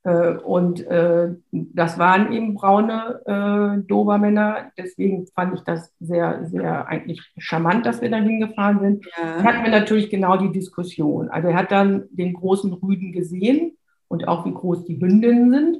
Äh, 0.08 0.38
und 0.38 0.88
äh, 0.88 1.36
das 1.52 2.00
waren 2.00 2.32
eben 2.32 2.54
braune 2.54 3.20
äh, 3.26 3.86
Dobermänner. 3.88 4.72
Deswegen 4.78 5.28
fand 5.36 5.56
ich 5.56 5.62
das 5.66 5.94
sehr, 6.00 6.46
sehr 6.46 6.88
eigentlich 6.88 7.22
charmant, 7.38 7.86
dass 7.86 8.02
wir 8.02 8.10
da 8.10 8.18
hingefahren 8.18 8.80
sind. 8.80 9.06
Ja. 9.18 9.44
hatten 9.44 9.64
wir 9.64 9.72
natürlich 9.72 10.10
genau 10.10 10.38
die 10.38 10.52
Diskussion. 10.54 11.28
Also 11.30 11.50
er 11.50 11.58
hat 11.58 11.72
dann 11.72 12.06
den 12.12 12.34
großen 12.34 12.72
Rüden 12.72 13.12
gesehen 13.12 13.78
und 14.08 14.30
auch 14.30 14.46
wie 14.46 14.54
groß 14.54 14.86
die 14.86 14.98
Hündinnen 14.98 15.52
sind. 15.52 15.78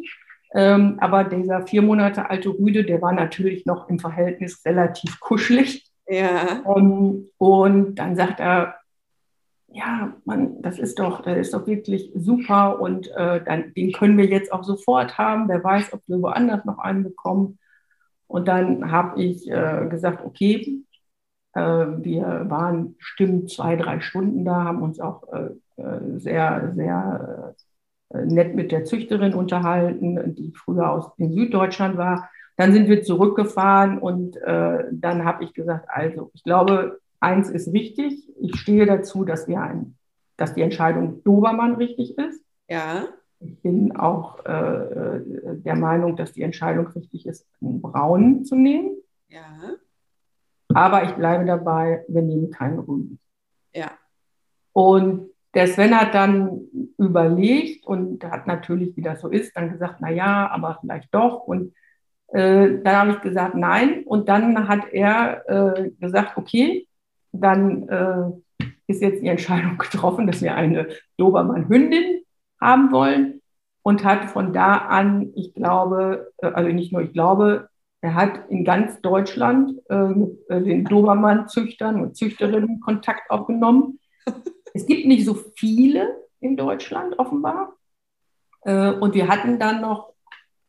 Ähm, 0.54 0.98
aber 1.00 1.24
dieser 1.24 1.66
vier 1.66 1.82
Monate 1.82 2.30
alte 2.30 2.50
Rüde, 2.50 2.84
der 2.84 3.02
war 3.02 3.14
natürlich 3.14 3.66
noch 3.66 3.88
im 3.88 3.98
Verhältnis 3.98 4.62
relativ 4.66 5.22
kuschelig. 5.22 5.86
Ja. 6.10 6.64
Ähm, 6.76 7.30
und 7.38 7.96
dann 7.96 8.18
sagt 8.18 8.42
er, 8.42 8.76
ja, 9.70 10.14
man, 10.26 10.57
das 10.68 10.80
ist 10.80 11.00
doch, 11.00 11.22
das 11.22 11.38
ist 11.38 11.54
doch 11.54 11.66
wirklich 11.66 12.12
super 12.14 12.82
und 12.82 13.08
äh, 13.16 13.42
dann, 13.42 13.74
den 13.74 13.94
können 13.94 14.18
wir 14.18 14.26
jetzt 14.26 14.52
auch 14.52 14.66
sofort 14.66 15.18
haben. 15.18 15.48
Wer 15.48 15.64
weiß, 15.64 15.94
ob 15.94 16.02
wir 16.08 16.22
woanders 16.22 16.66
noch 16.66 16.80
einen 16.80 17.04
bekommen. 17.04 17.58
Und 18.28 18.50
dann 18.50 18.92
habe 18.92 19.22
ich 19.24 19.50
äh, 19.50 19.88
gesagt, 19.90 20.26
okay, 20.26 20.84
äh, 21.54 21.62
wir 21.62 22.46
waren 22.50 22.98
bestimmt 22.98 23.50
zwei, 23.50 23.78
drei 23.78 24.02
Stunden 24.02 24.44
da, 24.44 24.66
haben 24.66 24.82
uns 24.82 25.00
auch 25.00 25.24
äh, 25.32 25.82
äh, 25.82 26.20
sehr, 26.20 26.74
sehr 26.74 27.56
äh, 28.10 28.26
nett 28.26 28.54
mit 28.54 28.74
der 28.74 28.84
Züchterin 28.84 29.34
unterhalten, 29.34 30.36
die 30.36 30.52
früher 30.54 30.92
aus 30.92 31.12
in 31.18 31.32
Süddeutschland 31.32 31.96
war. 31.96 32.30
Dann 32.58 32.74
sind 32.74 32.90
wir 32.90 33.04
zurückgefahren 33.04 34.00
und 34.00 34.36
dann 34.42 35.26
habe 35.26 35.44
ich 35.44 35.54
gesagt, 35.54 35.86
also 35.90 36.32
ich 36.34 36.44
glaube, 36.44 37.00
eins 37.20 37.52
ist 37.52 37.72
wichtig, 37.72 38.28
ich 38.42 38.60
stehe 38.60 38.88
dazu, 38.88 39.26
dass 39.26 39.48
wir 39.48 39.62
ein, 39.62 39.97
dass 40.38 40.54
die 40.54 40.62
Entscheidung 40.62 41.24
Dobermann 41.24 41.76
richtig 41.76 42.18
ist. 42.18 42.44
Ja. 42.68 43.08
Ich 43.40 43.62
bin 43.62 43.96
auch 43.96 44.44
äh, 44.46 44.52
äh, 44.52 45.22
der 45.58 45.76
Meinung, 45.76 46.16
dass 46.16 46.34
die 46.34 46.42
Entscheidung 46.42 46.88
richtig 46.88 47.26
ist, 47.26 47.46
einen 47.62 47.82
Braunen 47.82 48.46
zu 48.46 48.56
nehmen. 48.56 48.96
Ja. 49.28 49.76
Aber 50.74 51.04
ich 51.04 51.12
bleibe 51.12 51.46
dabei, 51.46 52.04
wir 52.08 52.22
nehmen 52.22 52.52
keinen 52.52 52.78
Grünen. 52.78 53.20
Ja. 53.74 53.92
Und 54.74 55.30
der 55.54 55.68
Sven 55.68 56.00
hat 56.00 56.14
dann 56.14 56.62
überlegt 56.98 57.86
und 57.86 58.24
hat 58.24 58.48
natürlich, 58.48 58.96
wie 58.96 59.02
das 59.02 59.22
so 59.22 59.30
ist, 59.30 59.56
dann 59.56 59.72
gesagt, 59.72 59.98
na 60.00 60.10
ja, 60.10 60.50
aber 60.50 60.78
vielleicht 60.82 61.14
doch. 61.14 61.42
Und 61.42 61.74
äh, 62.28 62.80
dann 62.84 62.96
habe 62.96 63.12
ich 63.12 63.22
gesagt, 63.22 63.56
nein. 63.56 64.04
Und 64.06 64.30
dann 64.30 64.68
hat 64.68 64.92
er 64.92 65.50
äh, 65.50 65.92
gesagt, 66.00 66.38
okay, 66.38 66.88
dann 67.32 67.88
äh, 67.88 68.32
ist 68.88 69.02
jetzt 69.02 69.22
die 69.22 69.28
Entscheidung 69.28 69.78
getroffen, 69.78 70.28
dass 70.28 70.42
wir 70.42 70.56
eine 70.56 70.88
Dobermann-Hündin 71.18 72.22
haben 72.60 72.92
wollen 72.92 73.42
und 73.84 74.04
hat 74.04 74.26
von 74.26 74.54
da 74.54 74.78
an, 74.78 75.32
ich 75.36 75.54
glaube, 75.54 76.34
äh, 76.38 76.48
also 76.48 76.70
nicht 76.70 76.92
nur 76.92 77.02
ich 77.02 77.14
glaube, 77.14 77.70
er 78.02 78.16
hat 78.16 78.50
in 78.50 78.64
ganz 78.64 79.02
Deutschland 79.02 79.80
äh, 79.90 80.08
mit 80.08 80.38
den 80.50 80.86
Dobermann-Züchtern 80.86 82.02
und 82.02 82.16
Züchterinnen 82.16 82.80
Kontakt 82.80 83.30
aufgenommen. 83.30 84.00
Es 84.74 84.86
gibt 84.86 85.08
nicht 85.08 85.26
so 85.26 85.34
viele 85.56 86.18
in 86.40 86.56
Deutschland 86.56 87.18
offenbar. 87.18 87.74
Äh, 88.62 88.92
und 88.92 89.16
wir 89.16 89.28
hatten 89.28 89.58
dann 89.58 89.82
noch 89.82 90.14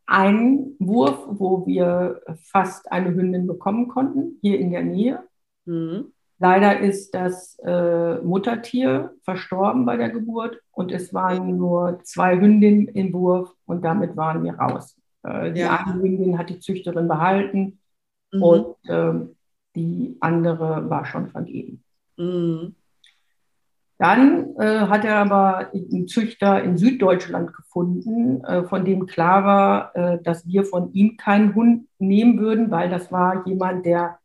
einen 0.06 0.76
Wurf, 0.78 1.26
wo 1.28 1.66
wir 1.66 2.22
fast 2.44 2.90
eine 2.90 3.12
Hündin 3.12 3.46
bekommen 3.46 3.88
konnten, 3.88 4.38
hier 4.40 4.58
in 4.58 4.70
der 4.70 4.82
Nähe. 4.82 5.22
Mhm. 5.66 6.12
Leider 6.40 6.78
ist 6.78 7.14
das 7.14 7.58
äh, 7.64 8.18
Muttertier 8.18 9.12
verstorben 9.22 9.84
bei 9.84 9.96
der 9.96 10.10
Geburt 10.10 10.60
und 10.70 10.92
es 10.92 11.12
waren 11.12 11.56
nur 11.56 11.98
zwei 12.04 12.38
Hündinnen 12.38 12.86
im 12.88 13.12
Wurf 13.12 13.52
und 13.66 13.84
damit 13.84 14.16
waren 14.16 14.44
wir 14.44 14.54
raus. 14.54 14.96
Äh, 15.24 15.52
die 15.52 15.60
ja. 15.60 15.84
eine 15.84 16.00
Hündin 16.00 16.38
hat 16.38 16.48
die 16.48 16.60
Züchterin 16.60 17.08
behalten 17.08 17.80
mhm. 18.32 18.42
und 18.42 18.76
äh, 18.88 19.14
die 19.74 20.16
andere 20.20 20.88
war 20.88 21.04
schon 21.06 21.28
vergeben. 21.28 21.82
Mhm. 22.16 22.76
Dann 23.98 24.54
äh, 24.58 24.86
hat 24.86 25.04
er 25.04 25.16
aber 25.16 25.72
einen 25.74 26.06
Züchter 26.06 26.62
in 26.62 26.78
Süddeutschland 26.78 27.52
gefunden, 27.52 28.44
äh, 28.44 28.62
von 28.62 28.84
dem 28.84 29.06
klar 29.06 29.44
war, 29.44 29.96
äh, 29.96 30.22
dass 30.22 30.46
wir 30.46 30.64
von 30.64 30.92
ihm 30.92 31.16
keinen 31.16 31.56
Hund 31.56 31.88
nehmen 31.98 32.38
würden, 32.38 32.70
weil 32.70 32.90
das 32.90 33.10
war 33.10 33.44
jemand, 33.44 33.84
der, 33.84 34.20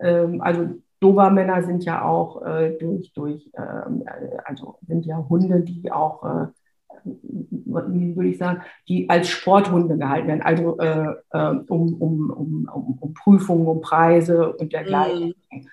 ähm, 0.00 0.40
also 0.40 0.68
Dobermänner 1.00 1.62
sind 1.62 1.84
ja 1.84 2.04
auch 2.04 2.42
äh, 2.42 2.76
durch, 2.78 3.12
durch 3.12 3.50
äh, 3.52 4.40
also 4.44 4.78
sind 4.86 5.06
ja 5.06 5.24
Hunde, 5.28 5.60
die 5.60 5.92
auch, 5.92 6.24
äh, 6.24 6.46
wie 7.04 8.16
würde 8.16 8.28
ich 8.28 8.38
sagen, 8.38 8.62
die 8.88 9.08
als 9.08 9.28
Sporthunde 9.28 9.96
gehalten 9.96 10.28
werden, 10.28 10.42
also 10.42 10.78
äh, 10.78 11.14
äh 11.32 11.50
um, 11.68 11.94
um, 11.94 12.30
um, 12.30 12.68
um, 12.72 12.98
um 13.00 13.14
Prüfungen, 13.14 13.66
um 13.66 13.80
Preise 13.80 14.52
und 14.54 14.72
dergleichen. 14.72 15.34
Mhm. 15.50 15.68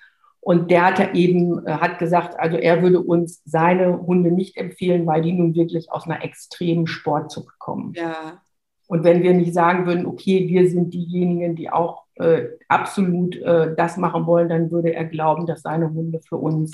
Und 0.46 0.70
der 0.70 0.84
hat 0.84 1.14
eben, 1.16 1.66
äh, 1.66 1.72
hat 1.72 1.98
gesagt, 1.98 2.38
also 2.38 2.56
er 2.56 2.80
würde 2.80 3.00
uns 3.00 3.42
seine 3.44 4.06
Hunde 4.06 4.30
nicht 4.30 4.56
empfehlen, 4.56 5.04
weil 5.04 5.22
die 5.22 5.32
nun 5.32 5.56
wirklich 5.56 5.90
aus 5.90 6.06
einer 6.06 6.22
extremen 6.22 6.86
Sportzucht 6.86 7.58
kommen. 7.58 7.94
Ja. 7.96 8.40
Und 8.86 9.04
wenn 9.04 9.22
wir 9.22 9.32
nicht 9.34 9.54
sagen 9.54 9.86
würden, 9.86 10.06
okay, 10.06 10.48
wir 10.48 10.68
sind 10.70 10.94
diejenigen, 10.94 11.56
die 11.56 11.70
auch 11.70 12.04
äh, 12.14 12.46
absolut 12.68 13.36
äh, 13.36 13.74
das 13.76 13.96
machen 13.96 14.26
wollen, 14.26 14.48
dann 14.48 14.70
würde 14.70 14.94
er 14.94 15.04
glauben, 15.04 15.46
dass 15.46 15.62
seine 15.62 15.92
Hunde 15.92 16.20
für 16.26 16.36
uns 16.36 16.72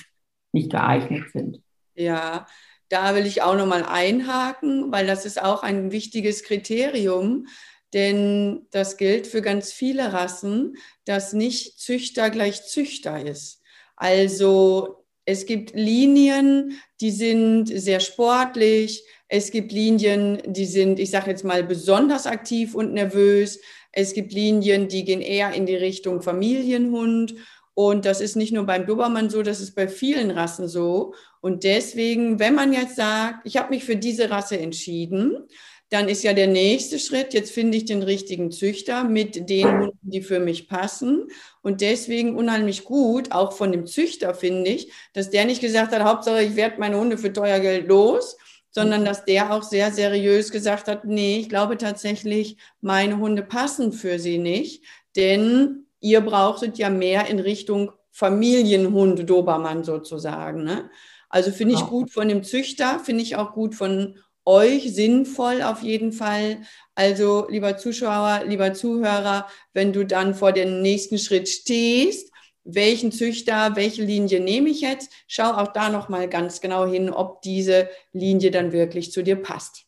nicht 0.52 0.71
geeignet 0.71 1.31
sind. 1.33 1.62
Ja, 1.95 2.47
da 2.88 3.14
will 3.14 3.26
ich 3.26 3.42
auch 3.42 3.57
nochmal 3.57 3.85
einhaken, 3.85 4.92
weil 4.92 5.07
das 5.07 5.25
ist 5.25 5.42
auch 5.42 5.62
ein 5.62 5.92
wichtiges 5.92 6.42
Kriterium, 6.42 7.47
denn 7.95 8.66
das 8.71 8.97
gilt 8.97 9.26
für 9.26 9.42
ganz 9.42 9.73
viele 9.73 10.12
Rassen, 10.12 10.76
dass 11.04 11.33
nicht 11.33 11.78
Züchter 11.81 12.31
gleich 12.31 12.64
Züchter 12.64 13.25
ist. 13.25 13.62
Also 13.97 15.02
es 15.25 15.47
gibt 15.47 15.75
Linien, 15.75 16.79
die 17.00 17.11
sind 17.11 17.67
sehr 17.67 18.00
sportlich. 18.00 19.05
Es 19.29 19.50
gibt 19.50 19.73
Linien, 19.73 20.43
die 20.47 20.67
sind, 20.67 20.99
ich 20.99 21.11
sage 21.11 21.31
jetzt 21.31 21.45
mal, 21.45 21.62
besonders 21.62 22.26
aktiv 22.26 22.75
und 22.75 22.93
nervös. 22.93 23.61
Es 23.93 24.14
gibt 24.14 24.33
Linien, 24.33 24.88
die 24.88 25.05
gehen 25.05 25.21
eher 25.21 25.52
in 25.52 25.67
die 25.67 25.76
Richtung 25.76 26.23
Familienhund. 26.23 27.35
Und 27.75 28.05
das 28.05 28.21
ist 28.21 28.37
nicht 28.37 28.52
nur 28.52 28.64
beim 28.64 28.85
Dobermann 28.85 29.31
so, 29.31 29.43
das 29.43 29.61
ist 29.61 29.75
bei 29.75 29.88
vielen 29.88 30.31
Rassen 30.31 30.69
so. 30.69 31.14
Und 31.41 31.64
deswegen, 31.64 32.38
wenn 32.38 32.55
man 32.55 32.73
jetzt 32.73 32.97
sagt, 32.97 33.47
ich 33.47 33.57
habe 33.57 33.71
mich 33.71 33.85
für 33.85 33.97
diese 33.97 34.31
Rasse 34.31 34.59
entschieden, 34.59 35.49
dann 35.93 36.09
ist 36.09 36.23
ja 36.23 36.33
der 36.33 36.47
nächste 36.47 36.99
Schritt, 36.99 37.35
jetzt 37.35 37.53
finde 37.53 37.77
ich 37.77 37.85
den 37.85 38.03
richtigen 38.03 38.51
Züchter 38.51 39.05
mit 39.05 39.51
den 39.51 39.69
Hunden, 39.69 39.99
die 40.11 40.23
für 40.23 40.41
mich 40.41 40.67
passen. 40.67 41.29
Und 41.61 41.83
deswegen 41.83 42.35
unheimlich 42.35 42.85
gut, 42.85 43.31
auch 43.31 43.53
von 43.53 43.73
dem 43.73 43.87
Züchter 43.87 44.35
finde 44.35 44.71
ich, 44.71 44.91
dass 45.13 45.29
der 45.29 45.45
nicht 45.45 45.61
gesagt 45.61 45.93
hat, 45.93 46.03
Hauptsache 46.03 46.43
ich 46.43 46.57
werde 46.57 46.81
meine 46.81 46.99
Hunde 46.99 47.19
für 47.19 47.31
teuer 47.31 47.61
Geld 47.61 47.89
los, 47.89 48.39
sondern 48.71 49.05
dass 49.05 49.27
der 49.27 49.53
auch 49.53 49.63
sehr 49.63 49.93
seriös 49.93 50.51
gesagt 50.51 50.89
hat, 50.89 51.05
nee, 51.05 51.41
ich 51.41 51.51
glaube 51.51 51.77
tatsächlich, 51.77 52.57
meine 52.81 53.19
Hunde 53.19 53.43
passen 53.43 53.93
für 53.93 54.19
sie 54.19 54.39
nicht, 54.39 54.83
denn 55.15 55.85
ihr 56.01 56.23
brauchtet 56.23 56.79
ja 56.79 56.89
mehr 56.89 57.27
in 57.27 57.39
Richtung 57.39 57.93
Familienhund 58.11 59.29
Dobermann 59.29 59.85
sozusagen. 59.85 60.65
Ne? 60.65 60.91
Also 61.29 61.51
finde 61.51 61.75
ich 61.75 61.81
gut 61.81 62.11
von 62.11 62.29
dem 62.29 62.43
Züchter, 62.45 62.99
finde 62.99 63.23
ich 63.23 63.37
auch 63.37 63.53
gut 63.53 63.75
von 63.75 64.17
euch 64.45 64.95
sinnvoll 64.95 65.63
auf 65.63 65.83
jeden 65.83 66.13
Fall. 66.13 66.59
Also, 66.95 67.47
lieber 67.49 67.77
Zuschauer, 67.77 68.43
lieber 68.47 68.75
Zuhörer, 68.75 69.47
wenn 69.73 69.93
du 69.93 70.05
dann 70.05 70.35
vor 70.35 70.53
dem 70.53 70.83
nächsten 70.83 71.19
Schritt 71.19 71.49
stehst, 71.49 72.33
welchen 72.65 73.13
Züchter, 73.13 73.75
welche 73.75 74.05
Linie 74.05 74.41
nehme 74.41 74.69
ich 74.69 74.81
jetzt, 74.81 75.13
schau 75.27 75.53
auch 75.53 75.73
da 75.73 75.89
nochmal 75.89 76.29
ganz 76.29 76.61
genau 76.61 76.87
hin, 76.87 77.11
ob 77.11 77.43
diese 77.43 77.89
Linie 78.13 78.51
dann 78.51 78.73
wirklich 78.73 79.11
zu 79.13 79.23
dir 79.23 79.37
passt. 79.37 79.87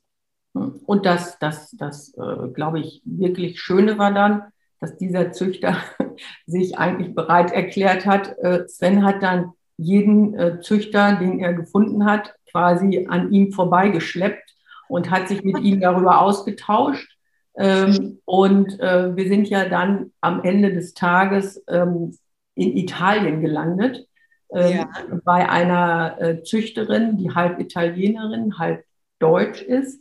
Und 0.52 1.04
das, 1.04 1.38
das, 1.38 1.70
das 1.73 2.14
äh, 2.14 2.49
glaube 2.52 2.80
ich, 2.80 3.02
wirklich 3.04 3.61
Schöne 3.61 3.99
war 3.99 4.12
dann, 4.12 4.44
dass 4.80 4.96
dieser 4.96 5.32
Züchter 5.32 5.76
sich 6.46 6.78
eigentlich 6.78 7.14
bereit 7.14 7.52
erklärt 7.52 8.06
hat. 8.06 8.37
Äh, 8.38 8.66
Sven 8.68 9.04
hat 9.04 9.23
dann 9.23 9.52
jeden 9.76 10.34
äh, 10.38 10.61
Züchter, 10.61 11.16
den 11.16 11.40
er 11.40 11.54
gefunden 11.54 12.04
hat, 12.04 12.34
quasi 12.54 13.06
an 13.08 13.32
ihm 13.32 13.50
vorbeigeschleppt 13.50 14.54
und 14.88 15.11
hat 15.11 15.28
sich 15.28 15.42
mit 15.42 15.58
ihm 15.58 15.80
darüber 15.80 16.20
ausgetauscht. 16.20 17.18
Ähm, 17.56 18.20
und 18.25 18.78
äh, 18.80 19.16
wir 19.16 19.28
sind 19.28 19.49
ja 19.49 19.68
dann 19.68 20.12
am 20.20 20.42
Ende 20.44 20.73
des 20.73 20.94
Tages 20.94 21.62
ähm, 21.68 22.16
in 22.54 22.76
Italien 22.76 23.40
gelandet, 23.40 24.06
ähm, 24.52 24.76
ja. 24.76 24.88
bei 25.25 25.49
einer 25.49 26.16
äh, 26.20 26.42
Züchterin, 26.42 27.16
die 27.16 27.34
halb 27.34 27.58
Italienerin, 27.61 28.58
halb 28.58 28.84
Deutsch 29.18 29.62
ist, 29.62 30.00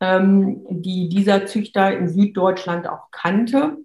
ähm, 0.00 0.66
die 0.68 1.08
dieser 1.08 1.46
Züchter 1.46 1.96
in 1.96 2.08
Süddeutschland 2.08 2.88
auch 2.88 3.10
kannte 3.12 3.76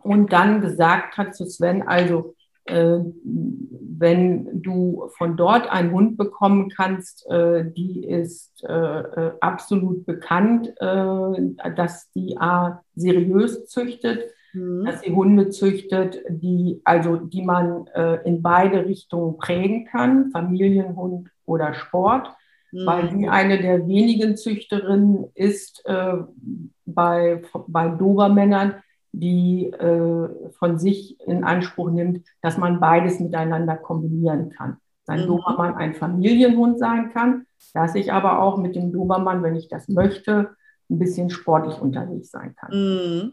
und 0.00 0.32
dann 0.32 0.60
gesagt 0.60 1.16
hat 1.16 1.34
zu 1.34 1.44
Sven, 1.46 1.82
also 1.82 2.35
wenn 2.68 4.62
du 4.62 5.08
von 5.16 5.36
dort 5.36 5.70
einen 5.70 5.92
Hund 5.92 6.16
bekommen 6.16 6.68
kannst, 6.70 7.28
äh, 7.30 7.64
die 7.70 8.04
ist 8.04 8.64
äh, 8.64 9.32
absolut 9.40 10.04
bekannt, 10.06 10.74
dass 10.78 12.10
die 12.12 12.36
A 12.38 12.82
seriös 12.94 13.66
züchtet, 13.66 14.24
mhm. 14.52 14.84
dass 14.84 15.00
sie 15.00 15.12
Hunde 15.12 15.50
züchtet, 15.50 16.20
die, 16.28 16.80
also, 16.84 17.16
die 17.16 17.42
man 17.42 17.86
in 18.24 18.42
beide 18.42 18.86
Richtungen 18.86 19.38
prägen 19.38 19.86
kann, 19.86 20.30
Familienhund 20.30 21.30
oder 21.44 21.74
Sport, 21.74 22.28
mhm. 22.72 22.86
weil 22.86 23.10
sie 23.10 23.28
eine 23.28 23.60
der 23.60 23.86
wenigen 23.86 24.36
Züchterinnen 24.36 25.26
ist 25.34 25.84
bei, 26.84 27.42
bei 27.68 27.88
Dobermännern, 27.88 28.74
die 29.18 29.72
äh, 29.72 30.50
von 30.58 30.78
sich 30.78 31.18
in 31.26 31.42
Anspruch 31.42 31.90
nimmt, 31.90 32.26
dass 32.42 32.58
man 32.58 32.80
beides 32.80 33.18
miteinander 33.18 33.76
kombinieren 33.76 34.50
kann. 34.50 34.76
Sein 35.04 35.22
mhm. 35.22 35.28
Dobermann 35.28 35.74
ein 35.74 35.94
Familienhund 35.94 36.78
sein 36.78 37.10
kann, 37.12 37.46
dass 37.72 37.94
ich 37.94 38.12
aber 38.12 38.40
auch 38.42 38.58
mit 38.58 38.76
dem 38.76 38.92
Dobermann, 38.92 39.42
wenn 39.42 39.56
ich 39.56 39.68
das 39.68 39.88
möchte, 39.88 40.50
ein 40.90 40.98
bisschen 40.98 41.30
sportlich 41.30 41.80
unterwegs 41.80 42.30
sein 42.30 42.54
kann. 42.56 42.70
Mhm. 42.72 43.32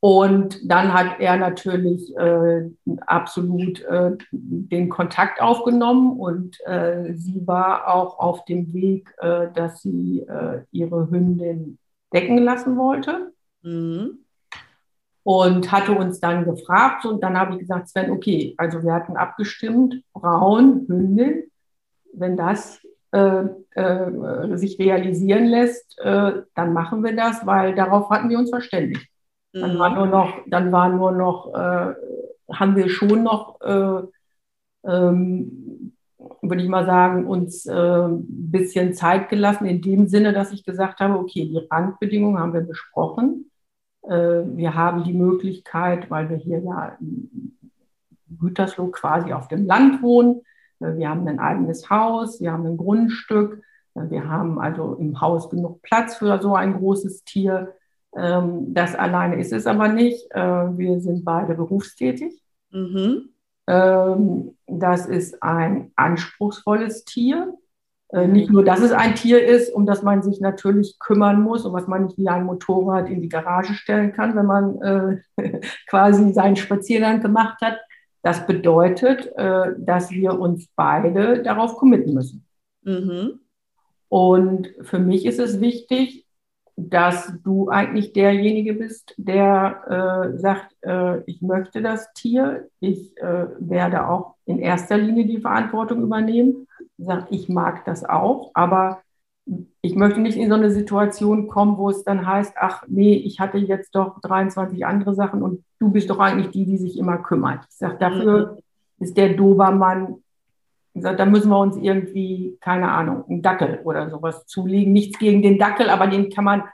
Und 0.00 0.58
dann 0.64 0.94
hat 0.94 1.20
er 1.20 1.36
natürlich 1.36 2.16
äh, 2.16 2.70
absolut 3.00 3.82
äh, 3.82 4.12
den 4.30 4.88
Kontakt 4.88 5.42
aufgenommen 5.42 6.18
und 6.18 6.56
äh, 6.64 7.14
sie 7.14 7.46
war 7.46 7.92
auch 7.92 8.18
auf 8.20 8.44
dem 8.46 8.72
Weg, 8.72 9.12
äh, 9.18 9.48
dass 9.52 9.82
sie 9.82 10.20
äh, 10.20 10.62
ihre 10.70 11.10
Hündin 11.10 11.78
decken 12.14 12.38
lassen 12.38 12.78
wollte. 12.78 13.32
Mhm 13.62 14.20
und 15.22 15.70
hatte 15.70 15.92
uns 15.92 16.20
dann 16.20 16.44
gefragt 16.44 17.04
und 17.04 17.22
dann 17.22 17.38
habe 17.38 17.54
ich 17.54 17.60
gesagt, 17.60 17.88
Sven, 17.88 18.10
okay, 18.10 18.54
also 18.56 18.82
wir 18.82 18.92
hatten 18.92 19.16
abgestimmt, 19.16 20.02
Braun, 20.12 20.86
Hündin, 20.88 21.44
wenn 22.12 22.36
das 22.36 22.80
äh, 23.12 23.44
äh, 23.74 24.56
sich 24.56 24.78
realisieren 24.78 25.46
lässt, 25.46 25.98
äh, 26.00 26.42
dann 26.54 26.72
machen 26.72 27.02
wir 27.04 27.14
das, 27.14 27.46
weil 27.46 27.74
darauf 27.74 28.10
hatten 28.10 28.28
wir 28.28 28.38
uns 28.38 28.50
verständigt. 28.50 29.08
Mhm. 29.52 29.60
Dann 29.60 29.78
war 29.78 29.94
nur 29.94 30.06
noch, 30.06 30.34
dann 30.46 30.72
war 30.72 30.88
nur 30.88 31.12
noch, 31.12 31.54
äh, 31.54 31.94
haben 32.52 32.76
wir 32.76 32.88
schon 32.88 33.22
noch, 33.22 33.60
äh, 33.60 34.02
ähm, 34.84 35.92
würde 36.42 36.62
ich 36.62 36.68
mal 36.68 36.86
sagen, 36.86 37.26
uns 37.26 37.66
ein 37.66 37.76
äh, 37.76 38.08
bisschen 38.28 38.94
Zeit 38.94 39.28
gelassen, 39.28 39.66
in 39.66 39.82
dem 39.82 40.08
Sinne, 40.08 40.32
dass 40.32 40.52
ich 40.52 40.64
gesagt 40.64 41.00
habe, 41.00 41.18
okay, 41.18 41.46
die 41.46 41.66
Randbedingungen 41.70 42.38
haben 42.38 42.54
wir 42.54 42.62
besprochen. 42.62 43.50
Äh, 44.08 44.56
wir 44.56 44.74
haben 44.74 45.04
die 45.04 45.12
Möglichkeit, 45.12 46.10
weil 46.10 46.30
wir 46.30 46.36
hier 46.36 46.60
ja 46.60 46.96
in 47.00 47.56
Gütersloh 48.38 48.88
quasi 48.88 49.32
auf 49.32 49.48
dem 49.48 49.66
Land 49.66 50.02
wohnen, 50.02 50.42
äh, 50.80 50.96
wir 50.96 51.10
haben 51.10 51.28
ein 51.28 51.38
eigenes 51.38 51.90
Haus, 51.90 52.40
wir 52.40 52.52
haben 52.52 52.66
ein 52.66 52.78
Grundstück, 52.78 53.62
äh, 53.94 54.08
wir 54.08 54.28
haben 54.28 54.58
also 54.58 54.94
im 54.94 55.20
Haus 55.20 55.50
genug 55.50 55.82
Platz 55.82 56.16
für 56.16 56.40
so 56.40 56.54
ein 56.54 56.78
großes 56.78 57.24
Tier. 57.24 57.74
Ähm, 58.16 58.72
das 58.72 58.94
alleine 58.94 59.36
ist 59.36 59.52
es 59.52 59.66
aber 59.66 59.88
nicht. 59.88 60.30
Wir 60.34 61.00
sind 61.00 61.24
beide 61.24 61.54
berufstätig. 61.54 62.42
Mhm. 62.70 63.28
Ähm, 63.66 64.56
das 64.66 65.04
ist 65.04 65.42
ein 65.42 65.92
anspruchsvolles 65.94 67.04
Tier. 67.04 67.54
Äh, 68.10 68.26
nicht 68.26 68.50
nur, 68.50 68.64
dass 68.64 68.80
es 68.80 68.92
ein 68.92 69.14
Tier 69.14 69.44
ist, 69.44 69.72
um 69.72 69.84
das 69.84 70.02
man 70.02 70.22
sich 70.22 70.40
natürlich 70.40 70.98
kümmern 70.98 71.42
muss 71.42 71.66
und 71.66 71.74
was 71.74 71.86
man 71.86 72.04
nicht 72.04 72.16
wie 72.16 72.28
ein 72.28 72.44
Motorrad 72.44 73.08
in 73.10 73.20
die 73.20 73.28
Garage 73.28 73.74
stellen 73.74 74.12
kann, 74.12 74.34
wenn 74.34 74.46
man 74.46 75.22
äh, 75.36 75.60
quasi 75.88 76.32
seinen 76.32 76.56
Spaziergang 76.56 77.20
gemacht 77.20 77.60
hat. 77.60 77.78
Das 78.22 78.46
bedeutet, 78.46 79.30
äh, 79.36 79.74
dass 79.78 80.10
wir 80.10 80.40
uns 80.40 80.68
beide 80.74 81.42
darauf 81.42 81.76
committen 81.76 82.14
müssen. 82.14 82.46
Mhm. 82.82 83.40
Und 84.08 84.70
für 84.82 84.98
mich 84.98 85.26
ist 85.26 85.38
es 85.38 85.60
wichtig, 85.60 86.24
dass 86.76 87.32
du 87.42 87.68
eigentlich 87.68 88.12
derjenige 88.12 88.72
bist, 88.72 89.12
der 89.18 90.32
äh, 90.34 90.38
sagt, 90.38 90.76
äh, 90.82 91.22
ich 91.24 91.42
möchte 91.42 91.82
das 91.82 92.12
Tier, 92.14 92.68
ich 92.80 93.16
äh, 93.18 93.46
werde 93.58 94.08
auch 94.08 94.36
in 94.46 94.60
erster 94.60 94.96
Linie 94.96 95.26
die 95.26 95.40
Verantwortung 95.40 96.02
übernehmen 96.02 96.67
sagt, 96.98 97.28
ich 97.30 97.48
mag 97.48 97.84
das 97.84 98.04
auch, 98.04 98.50
aber 98.54 99.02
ich 99.80 99.94
möchte 99.94 100.20
nicht 100.20 100.36
in 100.36 100.48
so 100.48 100.54
eine 100.54 100.70
Situation 100.70 101.48
kommen, 101.48 101.78
wo 101.78 101.88
es 101.88 102.04
dann 102.04 102.26
heißt, 102.26 102.54
ach 102.56 102.82
nee, 102.86 103.14
ich 103.14 103.40
hatte 103.40 103.58
jetzt 103.58 103.94
doch 103.94 104.20
23 104.20 104.84
andere 104.84 105.14
Sachen 105.14 105.42
und 105.42 105.64
du 105.78 105.90
bist 105.90 106.10
doch 106.10 106.18
eigentlich 106.18 106.50
die, 106.50 106.66
die 106.66 106.76
sich 106.76 106.98
immer 106.98 107.18
kümmert. 107.18 107.64
Ich 107.70 107.76
sage, 107.76 107.96
dafür 107.98 108.58
mhm. 108.98 109.04
ist 109.04 109.16
der 109.16 109.30
Dobermann, 109.34 110.16
ich 110.92 111.02
sag, 111.02 111.16
da 111.16 111.24
müssen 111.24 111.50
wir 111.50 111.58
uns 111.58 111.76
irgendwie, 111.76 112.58
keine 112.60 112.90
Ahnung, 112.90 113.24
einen 113.28 113.42
Dackel 113.42 113.80
oder 113.84 114.10
sowas 114.10 114.46
zulegen. 114.46 114.92
Nichts 114.92 115.18
gegen 115.18 115.42
den 115.42 115.58
Dackel, 115.58 115.88
aber 115.90 116.08
den 116.08 116.28
kann 116.30 116.44
man 116.44 116.64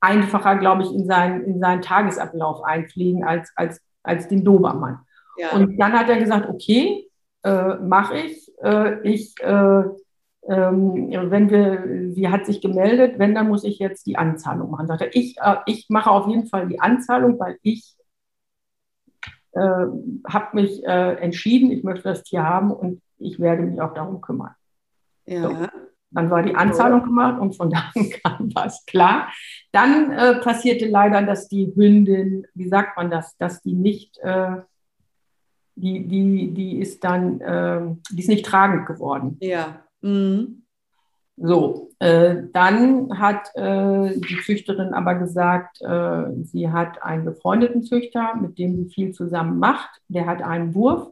einfacher, 0.00 0.56
glaube 0.56 0.82
ich, 0.82 0.92
in 0.92 1.06
seinen, 1.06 1.44
in 1.44 1.60
seinen 1.60 1.82
Tagesablauf 1.82 2.62
einpflegen 2.62 3.24
als, 3.24 3.52
als, 3.56 3.80
als 4.02 4.28
den 4.28 4.44
Dobermann. 4.44 5.00
Ja. 5.36 5.50
Und 5.52 5.78
dann 5.78 5.92
hat 5.92 6.08
er 6.08 6.18
gesagt, 6.18 6.48
okay, 6.48 7.08
äh, 7.44 7.74
mache 7.76 8.18
ich. 8.18 8.50
Äh, 8.62 9.08
ich, 9.08 9.34
äh, 9.40 9.82
ähm, 10.48 11.30
wenn 11.30 11.50
wir, 11.50 12.12
sie 12.12 12.28
hat 12.28 12.46
sich 12.46 12.60
gemeldet, 12.60 13.18
wenn, 13.18 13.34
dann 13.34 13.48
muss 13.48 13.64
ich 13.64 13.78
jetzt 13.78 14.06
die 14.06 14.16
Anzahlung 14.16 14.70
machen. 14.70 14.86
Sagte 14.88 15.10
ich, 15.12 15.36
äh, 15.38 15.56
ich 15.66 15.88
mache 15.88 16.10
auf 16.10 16.28
jeden 16.28 16.46
Fall 16.46 16.68
die 16.68 16.80
Anzahlung, 16.80 17.38
weil 17.38 17.58
ich 17.62 17.96
äh, 19.52 19.60
habe 19.60 20.46
mich 20.52 20.84
äh, 20.84 21.14
entschieden, 21.16 21.70
ich 21.70 21.84
möchte 21.84 22.04
das 22.04 22.24
Tier 22.24 22.42
haben 22.42 22.72
und 22.72 23.02
ich 23.18 23.38
werde 23.38 23.62
mich 23.62 23.80
auch 23.80 23.94
darum 23.94 24.20
kümmern. 24.20 24.54
Ja. 25.26 25.42
So. 25.42 25.68
dann 26.10 26.30
war 26.30 26.42
die 26.42 26.56
Anzahlung 26.56 27.04
gemacht 27.04 27.40
und 27.40 27.56
von 27.56 27.70
da 27.70 27.90
an 28.24 28.54
war 28.54 28.66
es 28.66 28.84
klar. 28.86 29.28
Dann 29.70 30.10
äh, 30.10 30.40
passierte 30.40 30.86
leider, 30.86 31.22
dass 31.22 31.48
die 31.48 31.72
Hündin, 31.74 32.46
wie 32.54 32.68
sagt 32.68 32.96
man 32.96 33.10
das, 33.10 33.36
dass 33.36 33.62
die 33.62 33.74
nicht, 33.74 34.18
äh, 34.18 34.56
die, 35.74 36.06
die, 36.06 36.52
die 36.52 36.78
ist 36.78 37.02
dann, 37.04 37.40
äh, 37.40 37.80
die 38.10 38.20
ist 38.20 38.28
nicht 38.28 38.44
tragend 38.44 38.86
geworden. 38.86 39.36
Ja. 39.40 39.82
Mhm. 40.00 40.62
So, 41.36 41.90
äh, 41.98 42.42
dann 42.52 43.18
hat 43.18 43.50
äh, 43.54 44.18
die 44.18 44.38
Züchterin 44.44 44.92
aber 44.92 45.14
gesagt, 45.14 45.80
äh, 45.80 46.24
sie 46.42 46.70
hat 46.70 47.02
einen 47.02 47.24
befreundeten 47.24 47.82
Züchter, 47.82 48.36
mit 48.40 48.58
dem 48.58 48.76
sie 48.76 48.90
viel 48.90 49.12
zusammen 49.12 49.58
macht. 49.58 49.90
Der 50.08 50.26
hat 50.26 50.42
einen 50.42 50.74
Wurf 50.74 51.08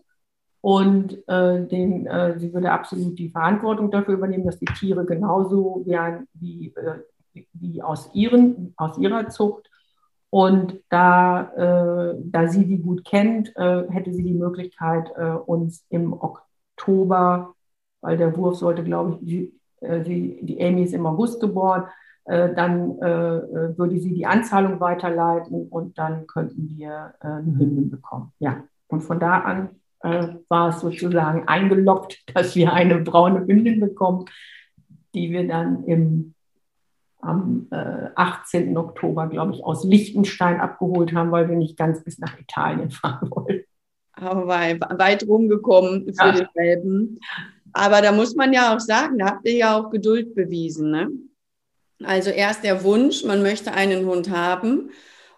und 0.61 1.27
äh, 1.27 1.67
den, 1.67 2.07
äh, 2.07 2.39
sie 2.39 2.53
würde 2.53 2.71
absolut 2.71 3.19
die 3.19 3.31
Verantwortung 3.31 3.91
dafür 3.91 4.15
übernehmen, 4.15 4.45
dass 4.45 4.59
die 4.59 4.67
Tiere 4.67 5.07
genauso 5.07 5.83
wie, 5.87 6.75
wie, 7.33 7.47
wie 7.55 7.83
aus, 7.83 8.11
ihren, 8.13 8.75
aus 8.77 8.99
ihrer 8.99 9.29
Zucht 9.31 9.70
und 10.31 10.81
da, 10.89 12.15
da 12.23 12.47
sie 12.47 12.65
die 12.65 12.79
gut 12.79 13.05
kennt, 13.05 13.53
hätte 13.57 14.13
sie 14.13 14.23
die 14.23 14.35
Möglichkeit, 14.35 15.11
uns 15.47 15.85
im 15.89 16.13
Oktober, 16.13 17.55
weil 18.01 18.17
der 18.17 18.37
Wurf 18.37 18.57
sollte, 18.57 18.85
glaube 18.85 19.19
ich, 19.23 19.53
äh, 19.81 20.03
die, 20.03 20.39
die 20.43 20.63
Amy 20.63 20.85
ist 20.85 20.95
im 20.95 21.07
August 21.07 21.41
geboren, 21.41 21.85
äh, 22.25 22.55
dann 22.55 22.99
äh, 22.99 23.79
würde 23.79 23.99
sie 23.99 24.15
die 24.15 24.27
Anzahlung 24.27 24.81
weiterleiten 24.81 25.69
und 25.69 25.99
dann 25.99 26.27
könnten 26.27 26.69
wir 26.69 27.15
eine 27.21 27.59
Hündin 27.59 27.91
bekommen. 27.91 28.33
Ja, 28.39 28.65
und 28.89 29.03
von 29.03 29.21
da 29.21 29.39
an 29.41 29.71
war 30.03 30.71
es 30.71 30.81
sozusagen 30.81 31.47
eingeloggt, 31.47 32.25
dass 32.35 32.57
wir 32.57 32.73
eine 32.73 33.01
braune 33.01 33.47
Hündin 33.47 33.81
bekommen, 33.81 34.25
die 35.13 35.31
wir 35.31 35.47
dann 35.47 35.85
im, 35.85 36.35
am 37.23 37.69
18. 37.71 38.77
Oktober, 38.77 39.27
glaube 39.29 39.53
ich, 39.55 39.65
aus 39.65 39.85
Liechtenstein 39.85 40.61
abgeholt 40.61 41.15
haben, 41.15 41.31
weil 41.31 41.49
wir 41.49 41.57
nicht 41.57 41.77
ganz 41.77 42.03
bis 42.03 42.19
nach 42.19 42.39
Italien 42.39 42.91
fahren 42.91 43.31
wollten. 43.31 43.65
Aber 44.13 44.49
weit 44.49 45.27
rumgekommen 45.27 46.05
für 46.05 46.27
ja. 46.27 46.33
den 46.33 46.49
Welpen. 46.55 47.21
Aber 47.73 48.03
da 48.03 48.13
muss 48.13 48.35
man 48.35 48.53
ja 48.53 48.75
auch 48.75 48.81
sagen, 48.81 49.19
da 49.19 49.27
habt 49.27 49.47
ihr 49.47 49.55
ja 49.55 49.79
auch 49.79 49.91
Geduld 49.91 50.35
bewiesen. 50.35 50.91
Ne? 50.91 51.09
Also 52.03 52.31
erst 52.31 52.65
der 52.65 52.85
Wunsch, 52.85 53.25
man 53.25 53.43
möchte 53.43 53.73
einen 53.73 54.07
Hund 54.07 54.31
haben. 54.31 54.91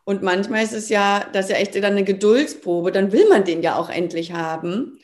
Und 0.05 0.23
manchmal 0.23 0.65
ist 0.65 0.73
es 0.73 0.89
ja, 0.89 1.25
das 1.33 1.47
ist 1.47 1.53
ja 1.53 1.59
echt 1.59 1.75
dann 1.77 1.85
eine 1.85 2.05
Geduldsprobe. 2.05 2.91
Dann 2.91 3.13
will 3.13 3.29
man 3.29 3.45
den 3.45 3.63
ja 3.63 3.77
auch 3.77 3.89
endlich 3.89 4.33
haben. 4.33 4.99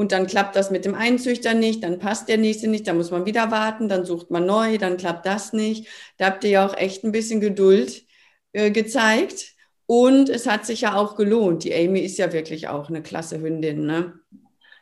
Und 0.00 0.12
dann 0.12 0.26
klappt 0.26 0.56
das 0.56 0.70
mit 0.70 0.86
dem 0.86 0.94
Einzüchter 0.94 1.52
nicht, 1.52 1.84
dann 1.84 1.98
passt 1.98 2.30
der 2.30 2.38
nächste 2.38 2.68
nicht, 2.68 2.88
dann 2.88 2.96
muss 2.96 3.10
man 3.10 3.26
wieder 3.26 3.50
warten, 3.50 3.86
dann 3.86 4.06
sucht 4.06 4.30
man 4.30 4.46
neu, 4.46 4.78
dann 4.78 4.96
klappt 4.96 5.26
das 5.26 5.52
nicht. 5.52 5.88
Da 6.16 6.24
habt 6.24 6.42
ihr 6.42 6.48
ja 6.48 6.66
auch 6.66 6.74
echt 6.74 7.04
ein 7.04 7.12
bisschen 7.12 7.38
Geduld 7.38 8.06
äh, 8.52 8.70
gezeigt. 8.70 9.56
Und 9.84 10.30
es 10.30 10.48
hat 10.48 10.64
sich 10.64 10.80
ja 10.80 10.94
auch 10.94 11.16
gelohnt. 11.16 11.64
Die 11.64 11.74
Amy 11.74 12.00
ist 12.00 12.16
ja 12.16 12.32
wirklich 12.32 12.68
auch 12.68 12.88
eine 12.88 13.02
klasse 13.02 13.42
Hündin. 13.42 13.84
Ne? 13.84 14.14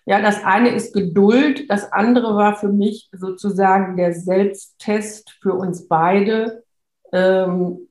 Ja, 0.07 0.23
das 0.23 0.45
eine 0.45 0.69
ist 0.69 0.95
Geduld, 0.95 1.69
das 1.69 1.93
andere 1.93 2.37
war 2.37 2.55
für 2.55 2.69
mich 2.69 3.09
sozusagen 3.11 3.97
der 3.97 4.15
Selbsttest 4.15 5.37
für 5.43 5.55
uns 5.55 5.89
beide. 5.89 6.63
Ähm, 7.11 7.89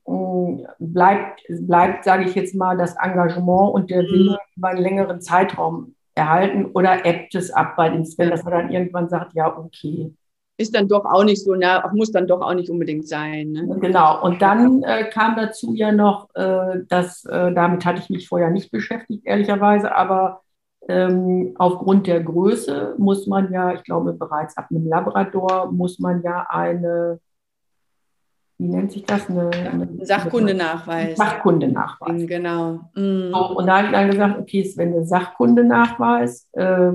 bleibt, 0.80 1.42
bleibt 1.50 2.06
sage 2.06 2.24
ich 2.24 2.36
jetzt 2.36 2.56
mal, 2.56 2.78
das 2.78 2.96
Engagement 2.96 3.74
und 3.74 3.90
der 3.90 4.04
Wille 4.04 4.32
mhm. 4.32 4.56
über 4.56 4.70
einen 4.70 4.82
längeren 4.82 5.20
Zeitraum 5.20 5.97
erhalten 6.18 6.66
oder 6.74 7.06
ebbt 7.06 7.36
es 7.36 7.52
ab 7.52 7.76
bei 7.78 7.90
dem 7.90 8.04
Sven, 8.04 8.30
dass 8.30 8.44
er 8.44 8.52
dann 8.52 8.72
irgendwann 8.72 9.08
sagt, 9.08 9.34
ja, 9.34 9.56
okay. 9.58 10.14
Ist 10.60 10.76
dann 10.76 10.88
doch 10.88 11.06
auch 11.06 11.24
nicht 11.24 11.44
so, 11.44 11.54
na, 11.54 11.88
muss 11.94 12.12
dann 12.12 12.26
doch 12.26 12.42
auch 12.42 12.56
nicht 12.56 12.72
unbedingt 12.72 13.08
sein. 13.08 13.52
Ne? 13.52 13.78
Genau, 13.80 14.24
und 14.24 14.42
dann 14.42 14.82
äh, 14.82 15.08
kam 15.10 15.36
dazu 15.36 15.76
ja 15.76 15.92
noch, 15.92 16.30
äh, 16.34 16.80
dass, 16.90 17.24
äh, 17.26 17.54
damit 17.54 17.86
hatte 17.86 18.02
ich 18.02 18.10
mich 18.10 18.28
vorher 18.28 18.50
nicht 18.50 18.72
beschäftigt, 18.72 19.24
ehrlicherweise, 19.26 19.96
aber 19.96 20.42
ähm, 20.90 21.54
aufgrund 21.60 22.08
der 22.08 22.24
Größe 22.24 22.96
muss 22.98 23.28
man 23.28 23.52
ja, 23.52 23.74
ich 23.74 23.84
glaube 23.84 24.14
bereits 24.14 24.58
ab 24.58 24.68
einem 24.72 24.88
Labrador, 24.88 25.72
muss 25.72 26.00
man 26.00 26.24
ja 26.24 26.48
eine, 26.50 27.20
wie 28.58 28.68
nennt 28.68 28.92
sich 28.92 29.06
das? 29.06 29.30
Eine, 29.30 29.50
eine 29.50 30.06
Sachkundenachweis. 30.06 31.18
Sachkundenachweis. 31.18 32.28
Genau. 32.28 32.80
Mhm. 32.96 33.32
So, 33.32 33.58
und 33.58 33.68
da 33.68 33.78
habe 33.78 33.88
ich 33.88 33.94
dann 33.94 34.10
gesagt, 34.10 34.40
okay, 34.40 34.74
wenn 34.76 34.94
der 34.94 35.06
Sachkundenachweis, 35.06 36.50
äh, 36.54 36.92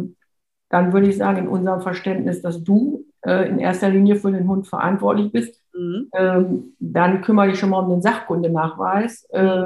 dann 0.68 0.92
würde 0.92 1.08
ich 1.08 1.16
sagen, 1.16 1.38
in 1.38 1.48
unserem 1.48 1.80
Verständnis, 1.80 2.42
dass 2.42 2.62
du 2.64 3.04
äh, 3.26 3.48
in 3.48 3.58
erster 3.58 3.90
Linie 3.90 4.16
für 4.16 4.32
den 4.32 4.48
Hund 4.48 4.66
verantwortlich 4.66 5.30
bist, 5.30 5.60
mhm. 5.74 6.08
ähm, 6.14 6.74
dann 6.80 7.20
kümmere 7.20 7.50
ich 7.50 7.58
schon 7.58 7.70
mal 7.70 7.80
um 7.80 7.90
den 7.90 8.02
Sachkundenachweis. 8.02 9.24
Äh, 9.30 9.64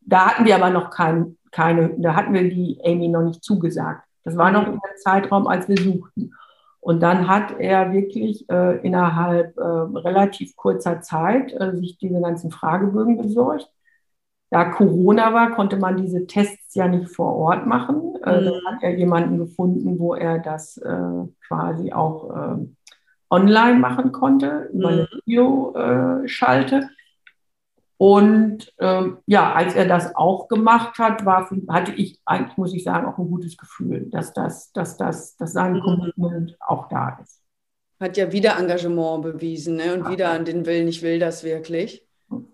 da 0.00 0.26
hatten 0.28 0.44
wir 0.44 0.54
aber 0.54 0.70
noch 0.70 0.90
keinen 0.90 1.36
keine, 1.54 1.90
da 1.98 2.16
hatten 2.16 2.34
wir 2.34 2.50
die 2.50 2.80
Amy 2.84 3.08
noch 3.08 3.22
nicht 3.22 3.44
zugesagt. 3.44 4.02
Das 4.24 4.36
war 4.36 4.50
noch 4.50 4.66
in 4.66 4.72
der 4.72 4.96
Zeitraum, 4.96 5.46
als 5.46 5.68
wir 5.68 5.76
suchten. 5.76 6.34
Und 6.84 7.02
dann 7.02 7.28
hat 7.28 7.58
er 7.58 7.94
wirklich 7.94 8.46
äh, 8.50 8.76
innerhalb 8.86 9.56
äh, 9.56 9.62
relativ 9.62 10.54
kurzer 10.54 11.00
Zeit 11.00 11.50
äh, 11.54 11.74
sich 11.74 11.96
diese 11.96 12.20
ganzen 12.20 12.50
Fragebögen 12.50 13.16
besorgt. 13.16 13.70
Da 14.50 14.66
Corona 14.66 15.32
war, 15.32 15.52
konnte 15.52 15.78
man 15.78 15.96
diese 15.96 16.26
Tests 16.26 16.74
ja 16.74 16.86
nicht 16.86 17.08
vor 17.08 17.36
Ort 17.36 17.66
machen. 17.66 18.16
Äh, 18.22 18.38
mhm. 18.38 18.44
Dann 18.44 18.54
hat 18.66 18.82
er 18.82 18.98
jemanden 18.98 19.38
gefunden, 19.38 19.98
wo 19.98 20.14
er 20.14 20.38
das 20.40 20.76
äh, 20.76 21.24
quasi 21.48 21.90
auch 21.90 22.30
äh, 22.36 22.66
online 23.30 23.78
machen 23.78 24.12
konnte, 24.12 24.68
über 24.74 24.88
eine 24.90 25.08
mhm. 25.10 25.20
Videoschalte. 25.24 26.90
Und 28.06 28.70
ähm, 28.80 29.16
ja, 29.24 29.54
als 29.54 29.74
er 29.74 29.88
das 29.88 30.14
auch 30.14 30.48
gemacht 30.48 30.98
hat, 30.98 31.24
war, 31.24 31.48
hatte 31.70 31.92
ich 31.92 32.20
eigentlich, 32.26 32.58
muss 32.58 32.74
ich 32.74 32.84
sagen, 32.84 33.06
auch 33.06 33.16
ein 33.16 33.30
gutes 33.30 33.56
Gefühl, 33.56 34.10
dass, 34.10 34.34
das, 34.34 34.72
dass, 34.72 34.98
das, 34.98 35.38
dass 35.38 35.54
sein 35.54 35.76
mhm. 35.76 35.80
Commitment 35.80 36.56
auch 36.60 36.90
da 36.90 37.18
ist. 37.22 37.40
Hat 37.98 38.18
ja 38.18 38.30
wieder 38.30 38.58
Engagement 38.58 39.22
bewiesen 39.22 39.76
ne? 39.76 39.94
und 39.94 40.04
ja. 40.04 40.10
wieder 40.10 40.30
an 40.32 40.44
den 40.44 40.66
Willen, 40.66 40.86
ich 40.86 41.00
will 41.00 41.18
das 41.18 41.44
wirklich. 41.44 42.06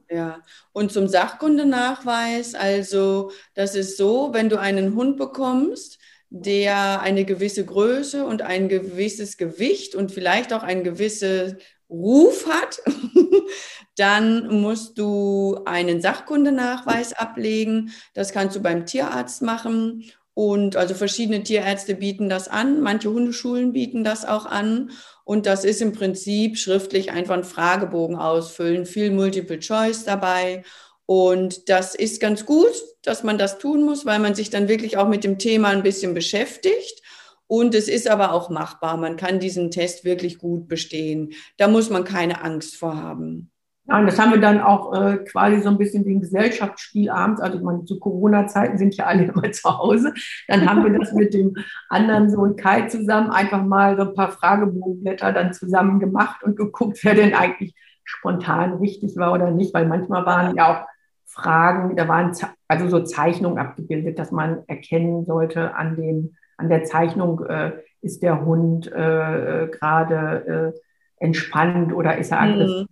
Ja, 0.09 0.39
und 0.71 0.93
zum 0.93 1.09
Sachkundenachweis, 1.09 2.55
also 2.55 3.33
das 3.55 3.75
ist 3.75 3.97
so, 3.97 4.33
wenn 4.33 4.51
du 4.51 4.61
einen 4.61 4.95
Hund 4.95 5.17
bekommst, 5.17 5.99
der 6.29 7.01
eine 7.01 7.25
gewisse 7.25 7.65
Größe 7.65 8.25
und 8.25 8.43
ein 8.43 8.69
gewisses 8.69 9.37
Gewicht 9.37 9.97
und 9.97 10.13
vielleicht 10.13 10.53
auch 10.53 10.63
ein 10.63 10.85
gewisses 10.85 11.57
Ruf 11.91 12.47
hat, 12.47 12.81
dann 14.01 14.49
musst 14.63 14.99
du 14.99 15.61
einen 15.67 16.01
Sachkundenachweis 16.01 17.13
ablegen. 17.13 17.93
Das 18.15 18.33
kannst 18.33 18.57
du 18.57 18.61
beim 18.61 18.87
Tierarzt 18.87 19.43
machen. 19.43 20.11
Und 20.33 20.75
also 20.77 20.95
verschiedene 20.95 21.43
Tierärzte 21.43 21.95
bieten 21.95 22.31
das 22.31 22.49
an, 22.49 22.81
manche 22.81 23.11
Hundeschulen 23.11 23.75
bieten 23.75 24.03
das 24.03 24.25
auch 24.25 24.47
an. 24.47 24.91
Und 25.25 25.45
das 25.45 25.65
ist 25.65 25.83
im 25.83 25.93
Prinzip 25.93 26.57
schriftlich 26.57 27.11
einfach 27.11 27.35
ein 27.35 27.45
Fragebogen 27.45 28.17
ausfüllen, 28.17 28.87
viel 28.87 29.11
Multiple 29.11 29.59
Choice 29.59 30.05
dabei. 30.05 30.65
Und 31.05 31.69
das 31.69 31.95
ist 31.95 32.21
ganz 32.21 32.47
gut, 32.47 32.73
dass 33.03 33.23
man 33.23 33.37
das 33.37 33.59
tun 33.59 33.83
muss, 33.83 34.07
weil 34.07 34.19
man 34.19 34.35
sich 34.35 34.49
dann 34.49 34.69
wirklich 34.69 34.97
auch 34.97 35.09
mit 35.09 35.25
dem 35.25 35.39
Thema 35.39 35.69
ein 35.69 35.83
bisschen 35.83 36.15
beschäftigt. 36.15 37.03
Und 37.47 37.75
es 37.75 37.89
ist 37.89 38.09
aber 38.09 38.33
auch 38.33 38.49
machbar. 38.49 38.97
Man 38.97 39.19
kann 39.19 39.41
diesen 39.41 39.71
Test 39.71 40.05
wirklich 40.05 40.39
gut 40.39 40.69
bestehen. 40.69 41.35
Da 41.59 41.69
muss 41.69 41.91
man 41.91 42.05
keine 42.05 42.43
Angst 42.43 42.77
vor 42.77 42.97
haben. 42.97 43.51
Ja, 43.91 43.99
und 43.99 44.07
das 44.07 44.19
haben 44.21 44.33
wir 44.33 44.41
dann 44.41 44.61
auch 44.61 44.95
äh, 44.95 45.19
quasi 45.19 45.61
so 45.61 45.69
ein 45.69 45.79
bisschen 45.79 46.05
den 46.05 46.21
Gesellschaftsspiel 46.21 47.11
abends. 47.11 47.41
Also 47.41 47.59
man, 47.59 47.87
zu 47.87 47.99
Corona-Zeiten 47.99 48.79
sind 48.79 48.97
ja 48.97 49.07
alle 49.07 49.25
immer 49.35 49.51
zu 49.51 49.69
Hause. 49.79 50.15
Dann 50.47 50.69
haben 50.69 50.85
wir 50.85 50.97
das 50.97 51.13
mit 51.13 51.35
dem 51.35 51.57
anderen 51.89 52.31
Sohn 52.31 52.55
Kai 52.55 52.83
zusammen 52.83 53.31
einfach 53.31 53.65
mal 53.65 53.97
so 53.97 54.03
ein 54.03 54.15
paar 54.15 54.31
Fragebogenblätter 54.31 55.33
dann 55.33 55.53
zusammen 55.53 55.99
gemacht 55.99 56.45
und 56.45 56.57
geguckt, 56.57 57.01
wer 57.03 57.15
denn 57.15 57.35
eigentlich 57.35 57.75
spontan 58.05 58.75
richtig 58.75 59.17
war 59.17 59.33
oder 59.33 59.51
nicht. 59.51 59.75
Weil 59.75 59.87
manchmal 59.87 60.25
waren 60.25 60.55
ja 60.55 60.73
auch 60.73 60.87
Fragen, 61.27 61.97
da 61.97 62.07
waren 62.07 62.33
also 62.69 62.89
so 62.89 63.01
Zeichnungen 63.01 63.59
abgebildet, 63.59 64.19
dass 64.19 64.31
man 64.31 64.63
erkennen 64.69 65.25
sollte 65.25 65.75
an 65.75 65.97
den 65.97 66.37
an 66.61 66.69
der 66.69 66.85
Zeichnung, 66.85 67.45
äh, 67.47 67.73
ist 68.03 68.23
der 68.23 68.45
Hund 68.45 68.87
äh, 68.87 69.69
gerade 69.73 70.75
äh, 70.77 70.81
entspannt 71.25 71.93
oder 71.93 72.19
ist 72.19 72.31
er 72.31 72.43
mhm. 72.43 72.53
aggressiv? 72.53 72.87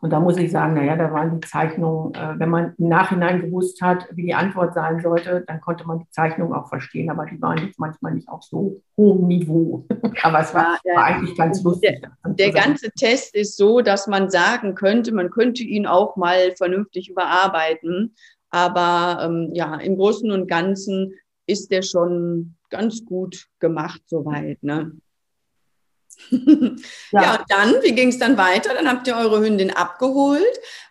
Und 0.00 0.10
da 0.10 0.20
muss 0.20 0.36
ich 0.36 0.50
sagen, 0.50 0.74
naja, 0.74 0.96
da 0.96 1.12
waren 1.12 1.40
die 1.40 1.46
Zeichnungen, 1.46 2.14
äh, 2.14 2.38
wenn 2.38 2.50
man 2.50 2.74
im 2.78 2.88
Nachhinein 2.88 3.40
gewusst 3.40 3.82
hat, 3.82 4.06
wie 4.12 4.22
die 4.22 4.34
Antwort 4.34 4.74
sein 4.74 5.00
sollte, 5.00 5.44
dann 5.46 5.60
konnte 5.60 5.86
man 5.86 5.98
die 5.98 6.10
Zeichnungen 6.10 6.52
auch 6.52 6.68
verstehen, 6.68 7.10
aber 7.10 7.26
die 7.26 7.40
waren 7.42 7.58
jetzt 7.58 7.78
manchmal 7.78 8.14
nicht 8.14 8.28
auf 8.28 8.42
so 8.42 8.80
hohem 8.96 9.26
Niveau. 9.26 9.86
aber 10.22 10.40
es 10.40 10.54
war, 10.54 10.78
ja, 10.84 10.94
war 10.94 11.04
eigentlich 11.04 11.36
ganz 11.36 11.62
lustig. 11.62 12.00
Der, 12.00 12.32
der 12.32 12.52
ganze 12.52 12.90
Test 12.92 13.34
ist 13.34 13.56
so, 13.56 13.80
dass 13.80 14.06
man 14.06 14.30
sagen 14.30 14.74
könnte, 14.74 15.12
man 15.12 15.30
könnte 15.30 15.64
ihn 15.64 15.86
auch 15.86 16.16
mal 16.16 16.54
vernünftig 16.56 17.10
überarbeiten. 17.10 18.14
Aber 18.50 19.24
ähm, 19.24 19.50
ja, 19.52 19.74
im 19.76 19.96
Großen 19.96 20.30
und 20.30 20.48
Ganzen 20.48 21.14
ist 21.46 21.70
der 21.70 21.82
schon 21.82 22.54
ganz 22.70 23.04
gut 23.04 23.46
gemacht 23.58 24.02
soweit. 24.06 24.62
Ne? 24.62 24.92
ja. 27.12 27.22
ja, 27.22 27.44
dann, 27.48 27.74
wie 27.82 27.92
ging 27.92 28.08
es 28.08 28.18
dann 28.18 28.36
weiter? 28.36 28.74
Dann 28.74 28.88
habt 28.88 29.06
ihr 29.06 29.16
eure 29.16 29.40
Hündin 29.40 29.70
abgeholt, 29.70 30.42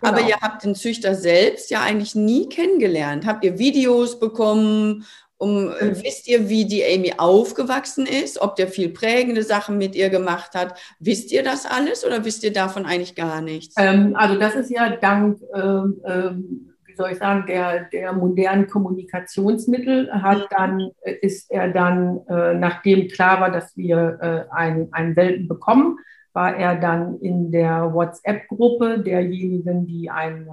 genau. 0.01 0.13
aber 0.13 0.21
ihr 0.27 0.37
habt 0.41 0.63
den 0.63 0.75
Züchter 0.75 1.15
selbst 1.15 1.69
ja 1.69 1.81
eigentlich 1.81 2.15
nie 2.15 2.49
kennengelernt. 2.49 3.25
Habt 3.25 3.43
ihr 3.43 3.59
Videos 3.59 4.19
bekommen? 4.19 5.05
Um, 5.39 5.71
äh, 5.79 5.85
mhm. 5.85 6.03
Wisst 6.03 6.27
ihr, 6.27 6.49
wie 6.49 6.65
die 6.65 6.83
Amy 6.83 7.13
aufgewachsen 7.17 8.07
ist? 8.07 8.41
Ob 8.41 8.55
der 8.55 8.67
viel 8.67 8.89
prägende 8.89 9.43
Sachen 9.43 9.77
mit 9.77 9.95
ihr 9.95 10.09
gemacht 10.09 10.55
hat? 10.55 10.79
Wisst 10.99 11.31
ihr 11.31 11.43
das 11.43 11.67
alles 11.67 12.03
oder 12.03 12.25
wisst 12.25 12.43
ihr 12.43 12.51
davon 12.51 12.87
eigentlich 12.87 13.13
gar 13.13 13.41
nichts? 13.41 13.75
Ähm, 13.77 14.15
also 14.15 14.35
das 14.39 14.55
ist 14.55 14.71
ja 14.71 14.89
dank 14.89 15.39
ähm, 15.53 16.01
ähm 16.05 16.73
soll 16.97 17.12
ich 17.12 17.17
sagen, 17.19 17.45
der, 17.47 17.86
der 17.86 18.13
modernen 18.13 18.67
Kommunikationsmittel 18.67 20.12
hat 20.12 20.39
mhm. 20.39 20.55
dann, 20.57 20.91
äh, 21.01 21.13
ist 21.21 21.51
er 21.51 21.69
dann, 21.69 22.19
äh, 22.27 22.53
nachdem 22.53 23.07
klar 23.07 23.41
war, 23.41 23.51
dass 23.51 23.75
wir 23.77 24.17
äh, 24.21 24.53
einen, 24.53 24.91
einen 24.91 25.15
Welpen 25.15 25.47
bekommen, 25.47 25.99
war 26.33 26.55
er 26.55 26.75
dann 26.75 27.19
in 27.19 27.51
der 27.51 27.93
WhatsApp-Gruppe 27.93 28.99
derjenigen, 28.99 29.88
die 29.88 30.10
einen 30.10 30.49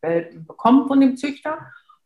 Welpen 0.00 0.46
bekommen 0.46 0.88
von 0.88 1.00
dem 1.00 1.16
Züchter. 1.16 1.58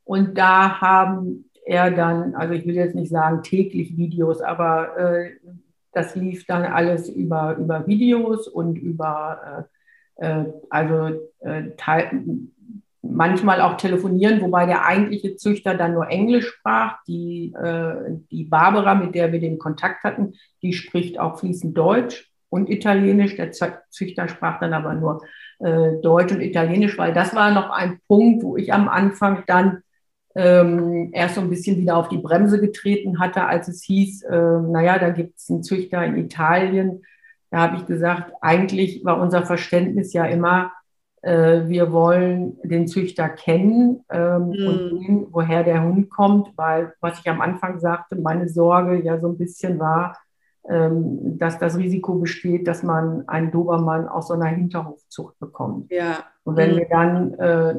Und 0.04 0.36
da 0.36 0.80
haben 0.80 1.46
er 1.64 1.90
dann, 1.90 2.34
also 2.34 2.54
ich 2.54 2.66
will 2.66 2.74
jetzt 2.74 2.94
nicht 2.94 3.10
sagen 3.10 3.42
täglich 3.42 3.96
Videos, 3.96 4.40
aber 4.40 4.96
äh, 4.98 5.30
das 5.92 6.16
lief 6.16 6.46
dann 6.46 6.64
alles 6.64 7.08
über, 7.08 7.56
über 7.56 7.86
Videos 7.86 8.48
und 8.48 8.76
über, 8.76 9.68
äh, 10.18 10.26
äh 10.26 10.44
also 10.70 11.20
äh, 11.40 11.70
manchmal 13.14 13.60
auch 13.60 13.76
telefonieren, 13.76 14.40
wobei 14.40 14.66
der 14.66 14.84
eigentliche 14.84 15.36
Züchter 15.36 15.74
dann 15.74 15.94
nur 15.94 16.08
Englisch 16.08 16.48
sprach. 16.48 17.02
Die, 17.06 17.52
äh, 17.54 18.18
die 18.30 18.44
Barbara, 18.44 18.94
mit 18.94 19.14
der 19.14 19.32
wir 19.32 19.40
den 19.40 19.58
Kontakt 19.58 20.04
hatten, 20.04 20.34
die 20.62 20.72
spricht 20.72 21.18
auch 21.18 21.38
fließend 21.38 21.76
Deutsch 21.76 22.30
und 22.48 22.68
Italienisch. 22.68 23.36
Der 23.36 23.52
Züchter 23.52 24.28
sprach 24.28 24.60
dann 24.60 24.72
aber 24.72 24.94
nur 24.94 25.22
äh, 25.58 26.00
Deutsch 26.02 26.32
und 26.32 26.40
Italienisch, 26.40 26.98
weil 26.98 27.12
das 27.12 27.34
war 27.34 27.52
noch 27.52 27.70
ein 27.70 28.00
Punkt, 28.08 28.42
wo 28.42 28.56
ich 28.56 28.72
am 28.72 28.88
Anfang 28.88 29.44
dann 29.46 29.82
ähm, 30.34 31.10
erst 31.12 31.34
so 31.34 31.40
ein 31.40 31.50
bisschen 31.50 31.78
wieder 31.78 31.96
auf 31.96 32.08
die 32.08 32.18
Bremse 32.18 32.60
getreten 32.60 33.18
hatte, 33.18 33.44
als 33.44 33.68
es 33.68 33.82
hieß, 33.82 34.22
äh, 34.22 34.36
naja, 34.36 34.98
da 34.98 35.10
gibt 35.10 35.38
es 35.38 35.50
einen 35.50 35.62
Züchter 35.62 36.04
in 36.04 36.16
Italien. 36.16 37.02
Da 37.50 37.58
habe 37.58 37.76
ich 37.76 37.86
gesagt, 37.86 38.32
eigentlich 38.40 39.04
war 39.04 39.20
unser 39.20 39.44
Verständnis 39.44 40.12
ja 40.12 40.24
immer, 40.24 40.72
äh, 41.22 41.68
wir 41.68 41.92
wollen 41.92 42.58
den 42.64 42.88
Züchter 42.88 43.28
kennen 43.28 44.04
ähm, 44.10 44.48
mhm. 44.48 44.66
und 44.66 44.98
sehen, 44.98 45.26
woher 45.30 45.62
der 45.62 45.82
Hund 45.82 46.10
kommt, 46.10 46.52
weil, 46.56 46.94
was 47.00 47.20
ich 47.20 47.28
am 47.28 47.40
Anfang 47.40 47.78
sagte, 47.78 48.16
meine 48.16 48.48
Sorge 48.48 49.00
ja 49.02 49.18
so 49.20 49.28
ein 49.28 49.38
bisschen 49.38 49.78
war, 49.78 50.16
ähm, 50.68 51.38
dass 51.38 51.58
das 51.58 51.76
Risiko 51.76 52.14
besteht, 52.16 52.68
dass 52.68 52.82
man 52.82 53.28
einen 53.28 53.50
Dobermann 53.50 54.06
aus 54.06 54.28
so 54.28 54.34
einer 54.34 54.46
Hinterhofzucht 54.46 55.38
bekommt. 55.40 55.90
Ja. 55.90 56.24
Und 56.44 56.56
wenn 56.56 56.72
mhm. 56.72 56.76
wir 56.78 56.88
dann, 56.88 57.34
äh, 57.34 57.74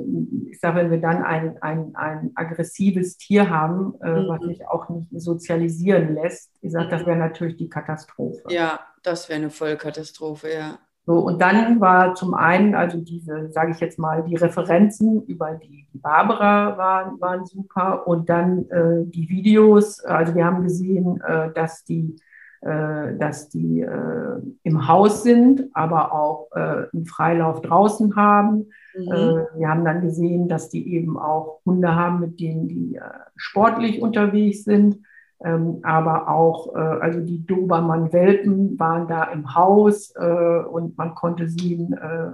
ich 0.49 0.59
sage, 0.59 0.77
wenn 0.77 0.91
wir 0.91 1.01
dann 1.01 1.23
ein, 1.23 1.61
ein, 1.61 1.95
ein 1.95 2.31
aggressives 2.35 3.17
Tier 3.17 3.49
haben, 3.49 3.95
äh, 4.01 4.21
mhm. 4.21 4.27
was 4.27 4.41
sich 4.41 4.67
auch 4.67 4.89
nicht 4.89 5.09
sozialisieren 5.11 6.13
lässt, 6.13 6.51
ich 6.61 6.71
sage, 6.71 6.89
das 6.89 7.03
mhm. 7.03 7.07
wäre 7.07 7.17
natürlich 7.17 7.57
die 7.57 7.69
Katastrophe. 7.69 8.43
Ja, 8.49 8.79
das 9.01 9.27
wäre 9.27 9.39
eine 9.39 9.49
Vollkatastrophe, 9.49 10.53
ja. 10.53 10.79
So, 11.05 11.19
und 11.19 11.41
dann 11.41 11.81
war 11.81 12.15
zum 12.15 12.33
einen, 12.33 12.75
also 12.75 12.99
diese, 13.01 13.51
sage 13.51 13.71
ich 13.71 13.79
jetzt 13.81 13.99
mal, 13.99 14.23
die 14.23 14.35
Referenzen 14.35 15.23
über 15.23 15.55
die, 15.55 15.85
die 15.93 15.97
Barbara 15.97 16.77
waren, 16.77 17.19
waren 17.19 17.45
super 17.45 18.07
und 18.07 18.29
dann 18.29 18.69
äh, 18.69 19.05
die 19.05 19.27
Videos, 19.29 19.99
also 20.05 20.33
wir 20.33 20.45
haben 20.45 20.63
gesehen, 20.63 21.19
äh, 21.21 21.51
dass 21.51 21.83
die, 21.83 22.15
äh, 22.61 23.17
dass 23.17 23.49
die 23.49 23.81
äh, 23.81 24.41
im 24.63 24.87
Haus 24.87 25.23
sind, 25.23 25.65
aber 25.73 26.13
auch 26.13 26.47
äh, 26.55 26.85
einen 26.93 27.05
Freilauf 27.05 27.61
draußen 27.61 28.15
haben. 28.15 28.69
Mhm. 28.95 29.11
Äh, 29.11 29.59
wir 29.59 29.67
haben 29.67 29.83
dann 29.83 30.01
gesehen, 30.01 30.47
dass 30.47 30.69
die 30.69 30.95
eben 30.95 31.19
auch 31.19 31.59
Hunde 31.65 31.95
haben, 31.95 32.21
mit 32.21 32.39
denen 32.39 32.69
die 32.69 32.97
sportlich 33.35 34.01
unterwegs 34.01 34.63
sind. 34.63 34.99
Ähm, 35.43 35.79
aber 35.83 36.29
auch, 36.29 36.73
äh, 36.73 36.79
also 36.79 37.19
die 37.19 37.45
Dobermann-Welpen 37.45 38.79
waren 38.79 39.07
da 39.07 39.25
im 39.25 39.53
Haus 39.53 40.13
äh, 40.15 40.59
und 40.63 40.97
man 40.97 41.15
konnte 41.15 41.49
sie, 41.49 41.73
äh, 41.73 42.31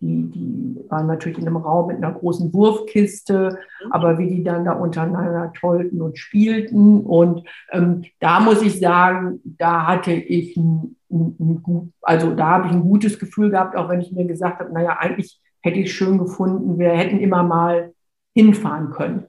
die, 0.00 0.30
die 0.30 0.84
waren 0.90 1.06
natürlich 1.06 1.38
in 1.38 1.46
einem 1.46 1.56
Raum 1.56 1.88
mit 1.88 1.96
einer 1.96 2.12
großen 2.12 2.52
Wurfkiste, 2.52 3.58
mhm. 3.84 3.92
aber 3.92 4.18
wie 4.18 4.28
die 4.28 4.44
dann 4.44 4.66
da 4.66 4.72
untereinander 4.72 5.52
tollten 5.58 6.02
und 6.02 6.18
spielten. 6.18 7.00
Und 7.00 7.48
ähm, 7.72 8.04
da 8.20 8.40
muss 8.40 8.60
ich 8.62 8.78
sagen, 8.78 9.40
da 9.44 9.86
hatte 9.86 10.12
ich 10.12 10.54
ein, 10.56 10.96
ein, 11.10 11.36
ein 11.40 11.62
gut, 11.62 11.92
also 12.02 12.34
da 12.34 12.48
habe 12.50 12.66
ich 12.66 12.72
ein 12.72 12.82
gutes 12.82 13.18
Gefühl 13.18 13.50
gehabt, 13.50 13.74
auch 13.74 13.88
wenn 13.88 14.02
ich 14.02 14.12
mir 14.12 14.26
gesagt 14.26 14.60
habe, 14.60 14.72
naja, 14.72 14.98
eigentlich 14.98 15.40
hätte 15.62 15.78
ich 15.78 15.86
es 15.86 15.92
schön 15.92 16.18
gefunden, 16.18 16.78
wir 16.78 16.90
hätten 16.90 17.18
immer 17.18 17.42
mal 17.42 17.94
hinfahren 18.34 18.90
können 18.90 19.27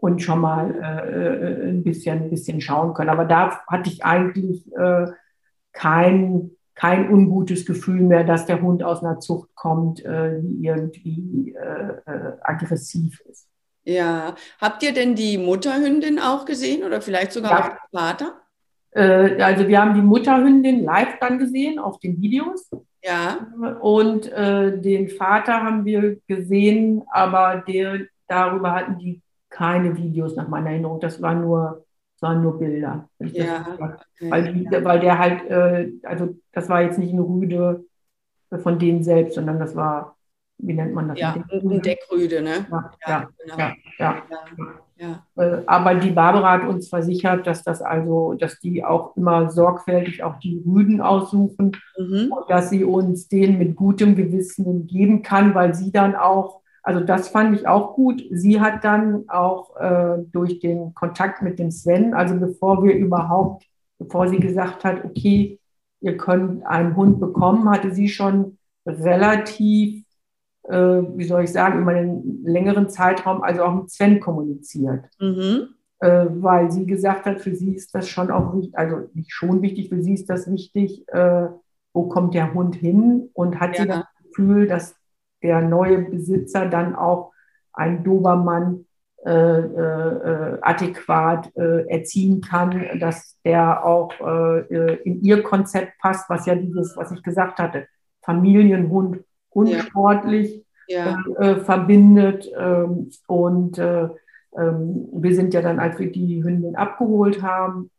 und 0.00 0.22
schon 0.22 0.40
mal 0.40 0.74
äh, 0.74 1.66
äh, 1.66 1.68
ein, 1.68 1.84
bisschen, 1.84 2.22
ein 2.22 2.30
bisschen 2.30 2.60
schauen 2.60 2.94
können. 2.94 3.10
Aber 3.10 3.26
da 3.26 3.60
hatte 3.66 3.90
ich 3.90 4.04
eigentlich 4.04 4.66
äh, 4.74 5.06
kein, 5.72 6.52
kein 6.74 7.10
ungutes 7.10 7.66
Gefühl 7.66 8.00
mehr, 8.00 8.24
dass 8.24 8.46
der 8.46 8.62
Hund 8.62 8.82
aus 8.82 9.02
einer 9.02 9.20
Zucht 9.20 9.50
kommt, 9.54 10.04
äh, 10.04 10.40
die 10.40 10.66
irgendwie 10.66 11.54
äh, 11.54 12.10
äh, 12.10 12.32
aggressiv 12.40 13.20
ist. 13.28 13.46
Ja, 13.84 14.34
habt 14.60 14.82
ihr 14.82 14.92
denn 14.92 15.14
die 15.14 15.38
Mutterhündin 15.38 16.18
auch 16.18 16.44
gesehen 16.44 16.82
oder 16.84 17.00
vielleicht 17.00 17.32
sogar 17.32 17.50
ja. 17.50 17.58
auch 17.58 17.68
den 17.68 17.98
Vater? 17.98 18.34
also 18.92 19.68
wir 19.68 19.80
haben 19.80 19.94
die 19.94 20.02
Mutterhündin 20.02 20.82
live 20.82 21.20
dann 21.20 21.38
gesehen 21.38 21.78
auf 21.78 22.00
den 22.00 22.20
Videos. 22.20 22.68
Ja. 23.04 23.46
Und 23.80 24.28
den 24.28 25.08
Vater 25.10 25.62
haben 25.62 25.84
wir 25.84 26.16
gesehen, 26.26 27.04
aber 27.12 27.62
der, 27.68 28.00
darüber 28.26 28.74
hatten 28.74 28.98
die 28.98 29.22
keine 29.60 29.94
Videos 29.94 30.36
nach 30.36 30.48
meiner 30.48 30.70
Erinnerung. 30.70 31.00
Das 31.00 31.20
waren 31.20 31.42
nur, 31.42 31.84
das 32.14 32.22
waren 32.22 32.42
nur 32.42 32.58
Bilder. 32.58 33.10
Ja, 33.18 33.66
okay. 33.78 34.30
weil, 34.30 34.54
die, 34.54 34.66
weil 34.70 35.00
der 35.00 35.18
halt, 35.18 35.50
äh, 35.50 35.90
also 36.02 36.34
das 36.52 36.70
war 36.70 36.80
jetzt 36.80 36.98
nicht 36.98 37.12
eine 37.12 37.20
Rüde 37.20 37.84
von 38.62 38.78
denen 38.78 39.04
selbst, 39.04 39.34
sondern 39.34 39.58
das 39.58 39.76
war, 39.76 40.16
wie 40.56 40.72
nennt 40.72 40.94
man 40.94 41.08
das? 41.08 41.20
Ja, 41.20 41.34
ein 41.34 41.82
Deckrüde, 41.82 42.40
ne? 42.40 42.66
Ja, 42.70 42.90
ja, 43.06 43.28
genau. 43.38 43.58
ja, 43.58 43.76
ja, 43.98 44.14
ja. 44.96 45.26
Äh, 45.36 45.62
aber 45.66 45.94
die 45.96 46.10
Barbara 46.10 46.52
hat 46.52 46.66
uns 46.66 46.88
versichert, 46.88 47.46
dass 47.46 47.62
das 47.62 47.82
also, 47.82 48.32
dass 48.32 48.60
die 48.60 48.82
auch 48.82 49.14
immer 49.14 49.50
sorgfältig 49.50 50.22
auch 50.22 50.38
die 50.38 50.62
Rüden 50.64 51.02
aussuchen 51.02 51.72
mhm. 51.98 52.32
und 52.32 52.48
dass 52.48 52.70
sie 52.70 52.82
uns 52.82 53.28
den 53.28 53.58
mit 53.58 53.76
gutem 53.76 54.16
Gewissen 54.16 54.86
geben 54.86 55.22
kann, 55.22 55.54
weil 55.54 55.74
sie 55.74 55.92
dann 55.92 56.16
auch 56.16 56.60
also 56.90 57.04
das 57.04 57.28
fand 57.28 57.56
ich 57.56 57.68
auch 57.68 57.94
gut. 57.94 58.20
Sie 58.32 58.60
hat 58.60 58.82
dann 58.82 59.28
auch 59.28 59.76
äh, 59.76 60.18
durch 60.32 60.58
den 60.58 60.92
Kontakt 60.92 61.40
mit 61.40 61.60
dem 61.60 61.70
Sven, 61.70 62.14
also 62.14 62.34
bevor 62.34 62.82
wir 62.82 62.96
überhaupt, 62.96 63.64
bevor 64.00 64.28
sie 64.28 64.40
gesagt 64.40 64.82
hat, 64.82 65.04
okay, 65.04 65.60
ihr 66.00 66.16
könnt 66.16 66.66
einen 66.66 66.96
Hund 66.96 67.20
bekommen, 67.20 67.70
hatte 67.70 67.92
sie 67.92 68.08
schon 68.08 68.58
relativ, 68.84 70.04
äh, 70.64 70.74
wie 70.74 71.22
soll 71.22 71.44
ich 71.44 71.52
sagen, 71.52 71.80
über 71.80 71.92
einen 71.92 72.42
längeren 72.44 72.88
Zeitraum, 72.88 73.44
also 73.44 73.62
auch 73.62 73.74
mit 73.74 73.90
Sven 73.92 74.18
kommuniziert. 74.18 75.04
Mhm. 75.20 75.68
Äh, 76.00 76.26
weil 76.30 76.72
sie 76.72 76.86
gesagt 76.86 77.24
hat, 77.24 77.40
für 77.40 77.54
sie 77.54 77.72
ist 77.72 77.94
das 77.94 78.08
schon 78.08 78.32
auch 78.32 78.56
wichtig, 78.56 78.76
also 78.76 79.08
nicht 79.14 79.32
schon 79.32 79.62
wichtig, 79.62 79.90
für 79.90 80.02
sie 80.02 80.14
ist 80.14 80.28
das 80.28 80.50
wichtig, 80.50 81.06
äh, 81.06 81.46
wo 81.92 82.08
kommt 82.08 82.34
der 82.34 82.52
Hund 82.52 82.74
hin 82.74 83.28
und 83.32 83.60
hat 83.60 83.78
ja. 83.78 83.82
sie 83.82 83.88
das 83.88 84.04
Gefühl, 84.24 84.66
dass 84.66 84.96
der 85.42 85.62
neue 85.62 85.98
Besitzer 85.98 86.66
dann 86.66 86.94
auch 86.94 87.32
ein 87.72 88.04
Dobermann 88.04 88.86
äh, 89.26 89.30
äh, 89.30 90.58
adäquat 90.62 91.54
äh, 91.54 91.86
erziehen 91.88 92.40
kann, 92.40 92.98
dass 93.00 93.36
der 93.44 93.84
auch 93.84 94.12
äh, 94.18 94.94
in 95.02 95.22
ihr 95.22 95.42
Konzept 95.42 95.98
passt, 95.98 96.30
was 96.30 96.46
ja 96.46 96.54
dieses, 96.54 96.96
was 96.96 97.12
ich 97.12 97.22
gesagt 97.22 97.58
hatte, 97.58 97.86
Familienhund 98.22 99.22
unsportlich 99.50 100.64
ja. 100.88 101.22
Ja. 101.28 101.38
Äh, 101.38 101.56
verbindet. 101.60 102.50
Ähm, 102.58 103.10
und 103.26 103.76
äh, 103.76 104.08
ähm, 104.56 105.08
wir 105.12 105.34
sind 105.34 105.52
ja 105.52 105.60
dann, 105.60 105.80
als 105.80 105.98
wir 105.98 106.10
die 106.10 106.42
Hündin 106.42 106.76
abgeholt 106.76 107.42
haben, 107.42 107.90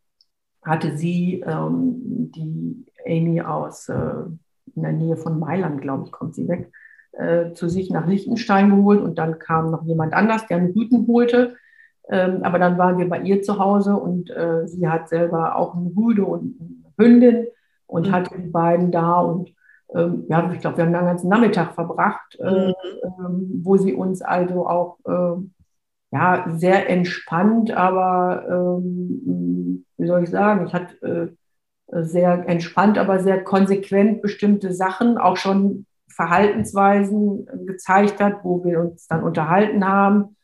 hatte 0.64 0.98
sie 0.98 1.44
ähm, 1.46 2.32
die 2.36 2.84
Amy 3.06 3.42
aus 3.42 3.90
in 3.90 4.40
der 4.76 4.92
Nähe 4.92 5.18
von 5.18 5.38
Mailand, 5.40 5.82
glaube 5.82 6.06
ich, 6.06 6.12
kommt 6.12 6.34
sie 6.34 6.48
weg, 6.48 6.72
äh, 7.14 7.52
zu 7.54 7.68
sich 7.68 7.90
nach 7.90 8.08
Liechtenstein 8.08 8.70
geholt 8.70 9.02
und 9.02 9.18
dann 9.18 9.38
kam 9.38 9.70
noch 9.70 9.84
jemand 9.84 10.14
anders, 10.14 10.48
der 10.48 10.58
einen 10.58 10.72
Rüten 10.72 11.08
holte. 11.08 11.58
Ähm, 12.10 12.44
aber 12.44 12.58
dann 12.58 12.78
waren 12.78 12.98
wir 12.98 13.08
bei 13.10 13.20
ihr 13.20 13.42
zu 13.42 13.60
Hause 13.60 13.96
und 13.96 14.30
äh, 14.32 14.68
sie 14.68 14.88
hat 14.88 15.10
selber 15.10 15.56
auch 15.56 15.76
eine 15.76 15.92
Rüde 15.96 16.26
und 16.26 16.56
eine 16.60 16.94
Hündin 16.98 17.48
und 17.86 18.08
mhm. 18.08 18.12
hatte 18.12 18.38
die 18.38 18.50
beiden 18.50 18.92
da 18.92 19.20
und 19.20 19.54
ähm, 19.94 20.24
ja, 20.30 20.50
ich 20.54 20.62
glaube, 20.62 20.78
wir 20.78 20.86
haben 20.86 20.96
einen 20.96 21.06
ganzen 21.06 21.30
Nachmittag 21.30 21.74
verbracht, 21.74 22.38
äh, 22.40 22.68
mhm. 22.68 22.74
ähm, 23.04 23.62
wo 23.64 23.78
sie 23.78 23.94
uns 23.94 24.22
also 24.22 24.68
auch 24.68 24.98
äh, 25.06 25.42
ja, 26.14 26.46
sehr 26.56 26.90
entspannt, 26.90 27.72
aber 27.72 28.80
ähm, 28.82 29.86
wie 29.98 30.08
soll 30.08 30.24
ich 30.24 30.30
sagen, 30.30 30.66
ich 30.66 30.74
hatte 30.74 31.36
sehr 31.94 32.48
entspannt, 32.48 32.98
aber 32.98 33.20
sehr 33.20 33.44
konsequent 33.44 34.22
bestimmte 34.22 34.74
Sachen, 34.74 35.18
auch 35.18 35.36
schon 35.36 35.86
Verhaltensweisen 36.12 37.48
gezeigt 37.66 38.20
hat, 38.22 38.44
wo 38.44 38.64
wir 38.64 38.80
uns 38.82 39.08
dann 39.08 39.24
unterhalten 39.24 39.88
haben, 39.88 40.36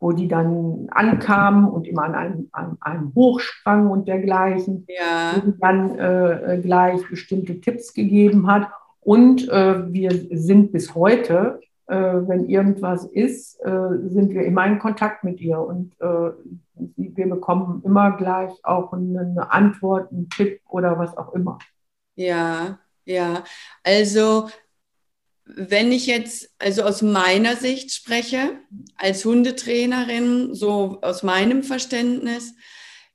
wo 0.00 0.12
die 0.12 0.28
dann 0.28 0.86
ankamen 0.90 1.64
und 1.68 1.86
immer 1.86 2.02
an 2.04 2.14
einem, 2.14 2.48
an 2.52 2.76
einem 2.80 3.12
hochsprangen 3.14 3.90
und 3.90 4.06
dergleichen, 4.06 4.86
Ja. 4.88 5.40
die 5.44 5.58
dann 5.58 5.98
äh, 5.98 6.60
gleich 6.62 7.00
bestimmte 7.08 7.60
Tipps 7.60 7.94
gegeben 7.94 8.46
hat. 8.46 8.68
Und 9.00 9.48
äh, 9.48 9.92
wir 9.92 10.10
sind 10.36 10.72
bis 10.72 10.94
heute, 10.94 11.60
äh, 11.86 11.94
wenn 11.96 12.48
irgendwas 12.48 13.04
ist, 13.04 13.60
äh, 13.64 13.88
sind 14.08 14.32
wir 14.32 14.44
immer 14.44 14.66
in 14.66 14.78
Kontakt 14.78 15.24
mit 15.24 15.40
ihr 15.40 15.58
und 15.58 15.92
äh, 16.00 16.30
wir 16.96 17.28
bekommen 17.28 17.82
immer 17.84 18.12
gleich 18.16 18.52
auch 18.62 18.92
eine, 18.92 19.20
eine 19.20 19.52
Antwort, 19.52 20.10
einen 20.10 20.28
Tipp 20.28 20.60
oder 20.68 20.98
was 20.98 21.16
auch 21.16 21.32
immer. 21.34 21.58
Ja, 22.16 22.78
ja. 23.04 23.44
Also, 23.82 24.48
wenn 25.44 25.92
ich 25.92 26.06
jetzt 26.06 26.50
also 26.58 26.82
aus 26.82 27.02
meiner 27.02 27.56
Sicht 27.56 27.92
spreche, 27.92 28.58
als 28.96 29.24
Hundetrainerin, 29.24 30.54
so 30.54 30.98
aus 31.02 31.22
meinem 31.22 31.62
Verständnis, 31.62 32.54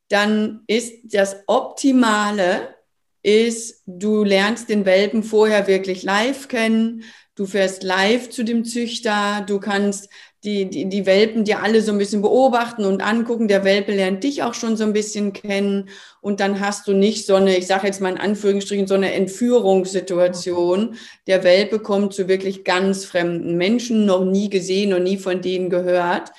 dann 0.10 0.62
ist 0.68 0.94
das 1.14 1.38
Optimale, 1.48 2.76
ist, 3.22 3.84
du 3.86 4.24
lernst 4.24 4.70
den 4.70 4.86
Welpen 4.86 5.24
vorher 5.24 5.68
wirklich 5.68 6.04
live 6.04 6.48
kennen, 6.48 7.04
du 7.36 7.46
fährst 7.46 7.84
live 7.84 8.30
zu 8.30 8.44
dem 8.44 8.64
Züchter, 8.64 9.44
du 9.46 9.60
kannst 9.60 10.10
die, 10.44 10.70
die, 10.70 10.88
die 10.88 11.06
Welpen 11.06 11.44
dir 11.44 11.62
alle 11.62 11.82
so 11.82 11.92
ein 11.92 11.98
bisschen 11.98 12.22
beobachten 12.22 12.86
und 12.86 13.02
angucken. 13.02 13.50
Der 13.50 13.66
Welpe 13.66 13.94
lernt 13.94 14.24
dich 14.24 14.44
auch 14.44 14.54
schon 14.54 14.78
so 14.78 14.86
ein 14.86 14.94
bisschen 14.94 15.34
kennen. 15.34 15.90
Und 16.22 16.40
dann 16.40 16.62
hast 16.62 16.88
du 16.88 16.94
nicht 16.94 17.26
so 17.26 17.36
eine, 17.36 17.58
ich 17.58 17.68
sage 17.68 17.88
jetzt 17.88 18.00
mal 18.00 18.12
in 18.12 18.18
Anführungsstrichen, 18.18 18.88
so 18.88 18.94
eine 18.94 19.14
Entführungssituation. 19.14 20.96
Der 21.28 21.44
Welpe 21.44 21.80
kommt 21.80 22.14
zu 22.14 22.30
wirklich 22.30 22.64
ganz 22.64 23.04
fremden 23.04 23.58
Menschen, 23.58 24.06
noch 24.06 24.24
nie 24.24 24.50
gesehen, 24.50 24.92
noch 24.92 25.00
nie 25.00 25.18
von 25.18 25.42
denen 25.42 25.70
gehört. 25.70 26.32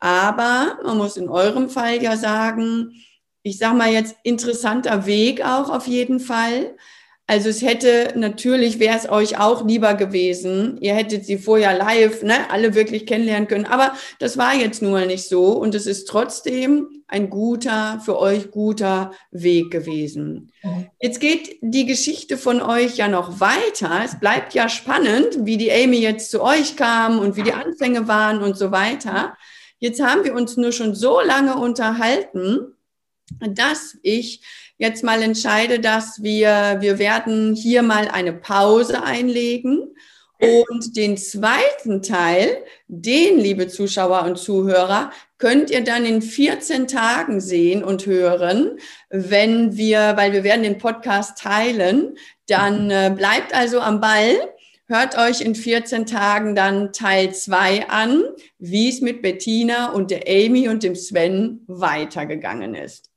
Aber 0.00 0.78
man 0.84 0.98
muss 0.98 1.16
in 1.16 1.28
eurem 1.28 1.70
Fall 1.70 2.02
ja 2.02 2.16
sagen, 2.16 2.92
ich 3.42 3.58
sage 3.58 3.76
mal 3.76 3.92
jetzt 3.92 4.16
interessanter 4.24 5.06
Weg 5.06 5.44
auch 5.44 5.70
auf 5.70 5.86
jeden 5.86 6.18
Fall. 6.18 6.76
Also 7.28 7.48
es 7.48 7.60
hätte 7.60 8.12
natürlich, 8.14 8.78
wäre 8.78 8.96
es 8.96 9.08
euch 9.08 9.38
auch 9.38 9.66
lieber 9.66 9.94
gewesen, 9.94 10.78
ihr 10.80 10.94
hättet 10.94 11.26
sie 11.26 11.38
vorher 11.38 11.76
live, 11.76 12.22
ne, 12.22 12.48
alle 12.50 12.76
wirklich 12.76 13.04
kennenlernen 13.04 13.48
können. 13.48 13.66
Aber 13.66 13.94
das 14.20 14.38
war 14.38 14.54
jetzt 14.54 14.80
nun 14.80 14.92
mal 14.92 15.06
nicht 15.06 15.28
so 15.28 15.48
und 15.52 15.74
es 15.74 15.86
ist 15.86 16.06
trotzdem 16.06 17.02
ein 17.08 17.28
guter, 17.28 18.00
für 18.04 18.18
euch 18.18 18.52
guter 18.52 19.10
Weg 19.32 19.72
gewesen. 19.72 20.52
Mhm. 20.62 20.86
Jetzt 21.00 21.20
geht 21.20 21.58
die 21.62 21.86
Geschichte 21.86 22.36
von 22.36 22.62
euch 22.62 22.96
ja 22.96 23.08
noch 23.08 23.40
weiter. 23.40 24.02
Es 24.04 24.20
bleibt 24.20 24.54
ja 24.54 24.68
spannend, 24.68 25.38
wie 25.44 25.56
die 25.56 25.72
Amy 25.72 25.98
jetzt 25.98 26.30
zu 26.30 26.42
euch 26.42 26.76
kam 26.76 27.18
und 27.18 27.36
wie 27.36 27.42
die 27.42 27.52
Anfänge 27.52 28.06
waren 28.06 28.40
und 28.40 28.56
so 28.56 28.70
weiter. 28.70 29.36
Jetzt 29.78 30.00
haben 30.00 30.24
wir 30.24 30.34
uns 30.34 30.56
nur 30.56 30.70
schon 30.70 30.94
so 30.94 31.20
lange 31.20 31.56
unterhalten, 31.56 32.76
dass 33.40 33.98
ich 34.02 34.42
jetzt 34.78 35.02
mal 35.04 35.22
entscheide, 35.22 35.80
dass 35.80 36.22
wir, 36.22 36.76
wir 36.80 36.98
werden 36.98 37.54
hier 37.54 37.82
mal 37.82 38.08
eine 38.08 38.32
Pause 38.32 39.02
einlegen 39.02 39.94
und 40.38 40.96
den 40.96 41.16
zweiten 41.16 42.02
Teil, 42.02 42.62
den, 42.88 43.38
liebe 43.38 43.68
Zuschauer 43.68 44.24
und 44.24 44.36
Zuhörer, 44.36 45.10
könnt 45.38 45.70
ihr 45.70 45.82
dann 45.82 46.04
in 46.04 46.20
14 46.20 46.86
Tagen 46.88 47.40
sehen 47.40 47.82
und 47.82 48.04
hören, 48.04 48.78
wenn 49.08 49.76
wir, 49.76 50.14
weil 50.16 50.32
wir 50.32 50.44
werden 50.44 50.62
den 50.62 50.78
Podcast 50.78 51.38
teilen, 51.38 52.16
dann 52.48 52.90
äh, 52.90 53.12
bleibt 53.16 53.54
also 53.54 53.80
am 53.80 54.00
Ball. 54.00 54.34
Hört 54.88 55.18
euch 55.18 55.40
in 55.40 55.54
14 55.54 56.06
Tagen 56.06 56.54
dann 56.54 56.92
Teil 56.92 57.34
2 57.34 57.88
an, 57.88 58.22
wie 58.58 58.90
es 58.90 59.00
mit 59.00 59.22
Bettina 59.22 59.92
und 59.92 60.10
der 60.10 60.24
Amy 60.28 60.68
und 60.68 60.82
dem 60.82 60.94
Sven 60.94 61.64
weitergegangen 61.66 62.74
ist. 62.74 63.10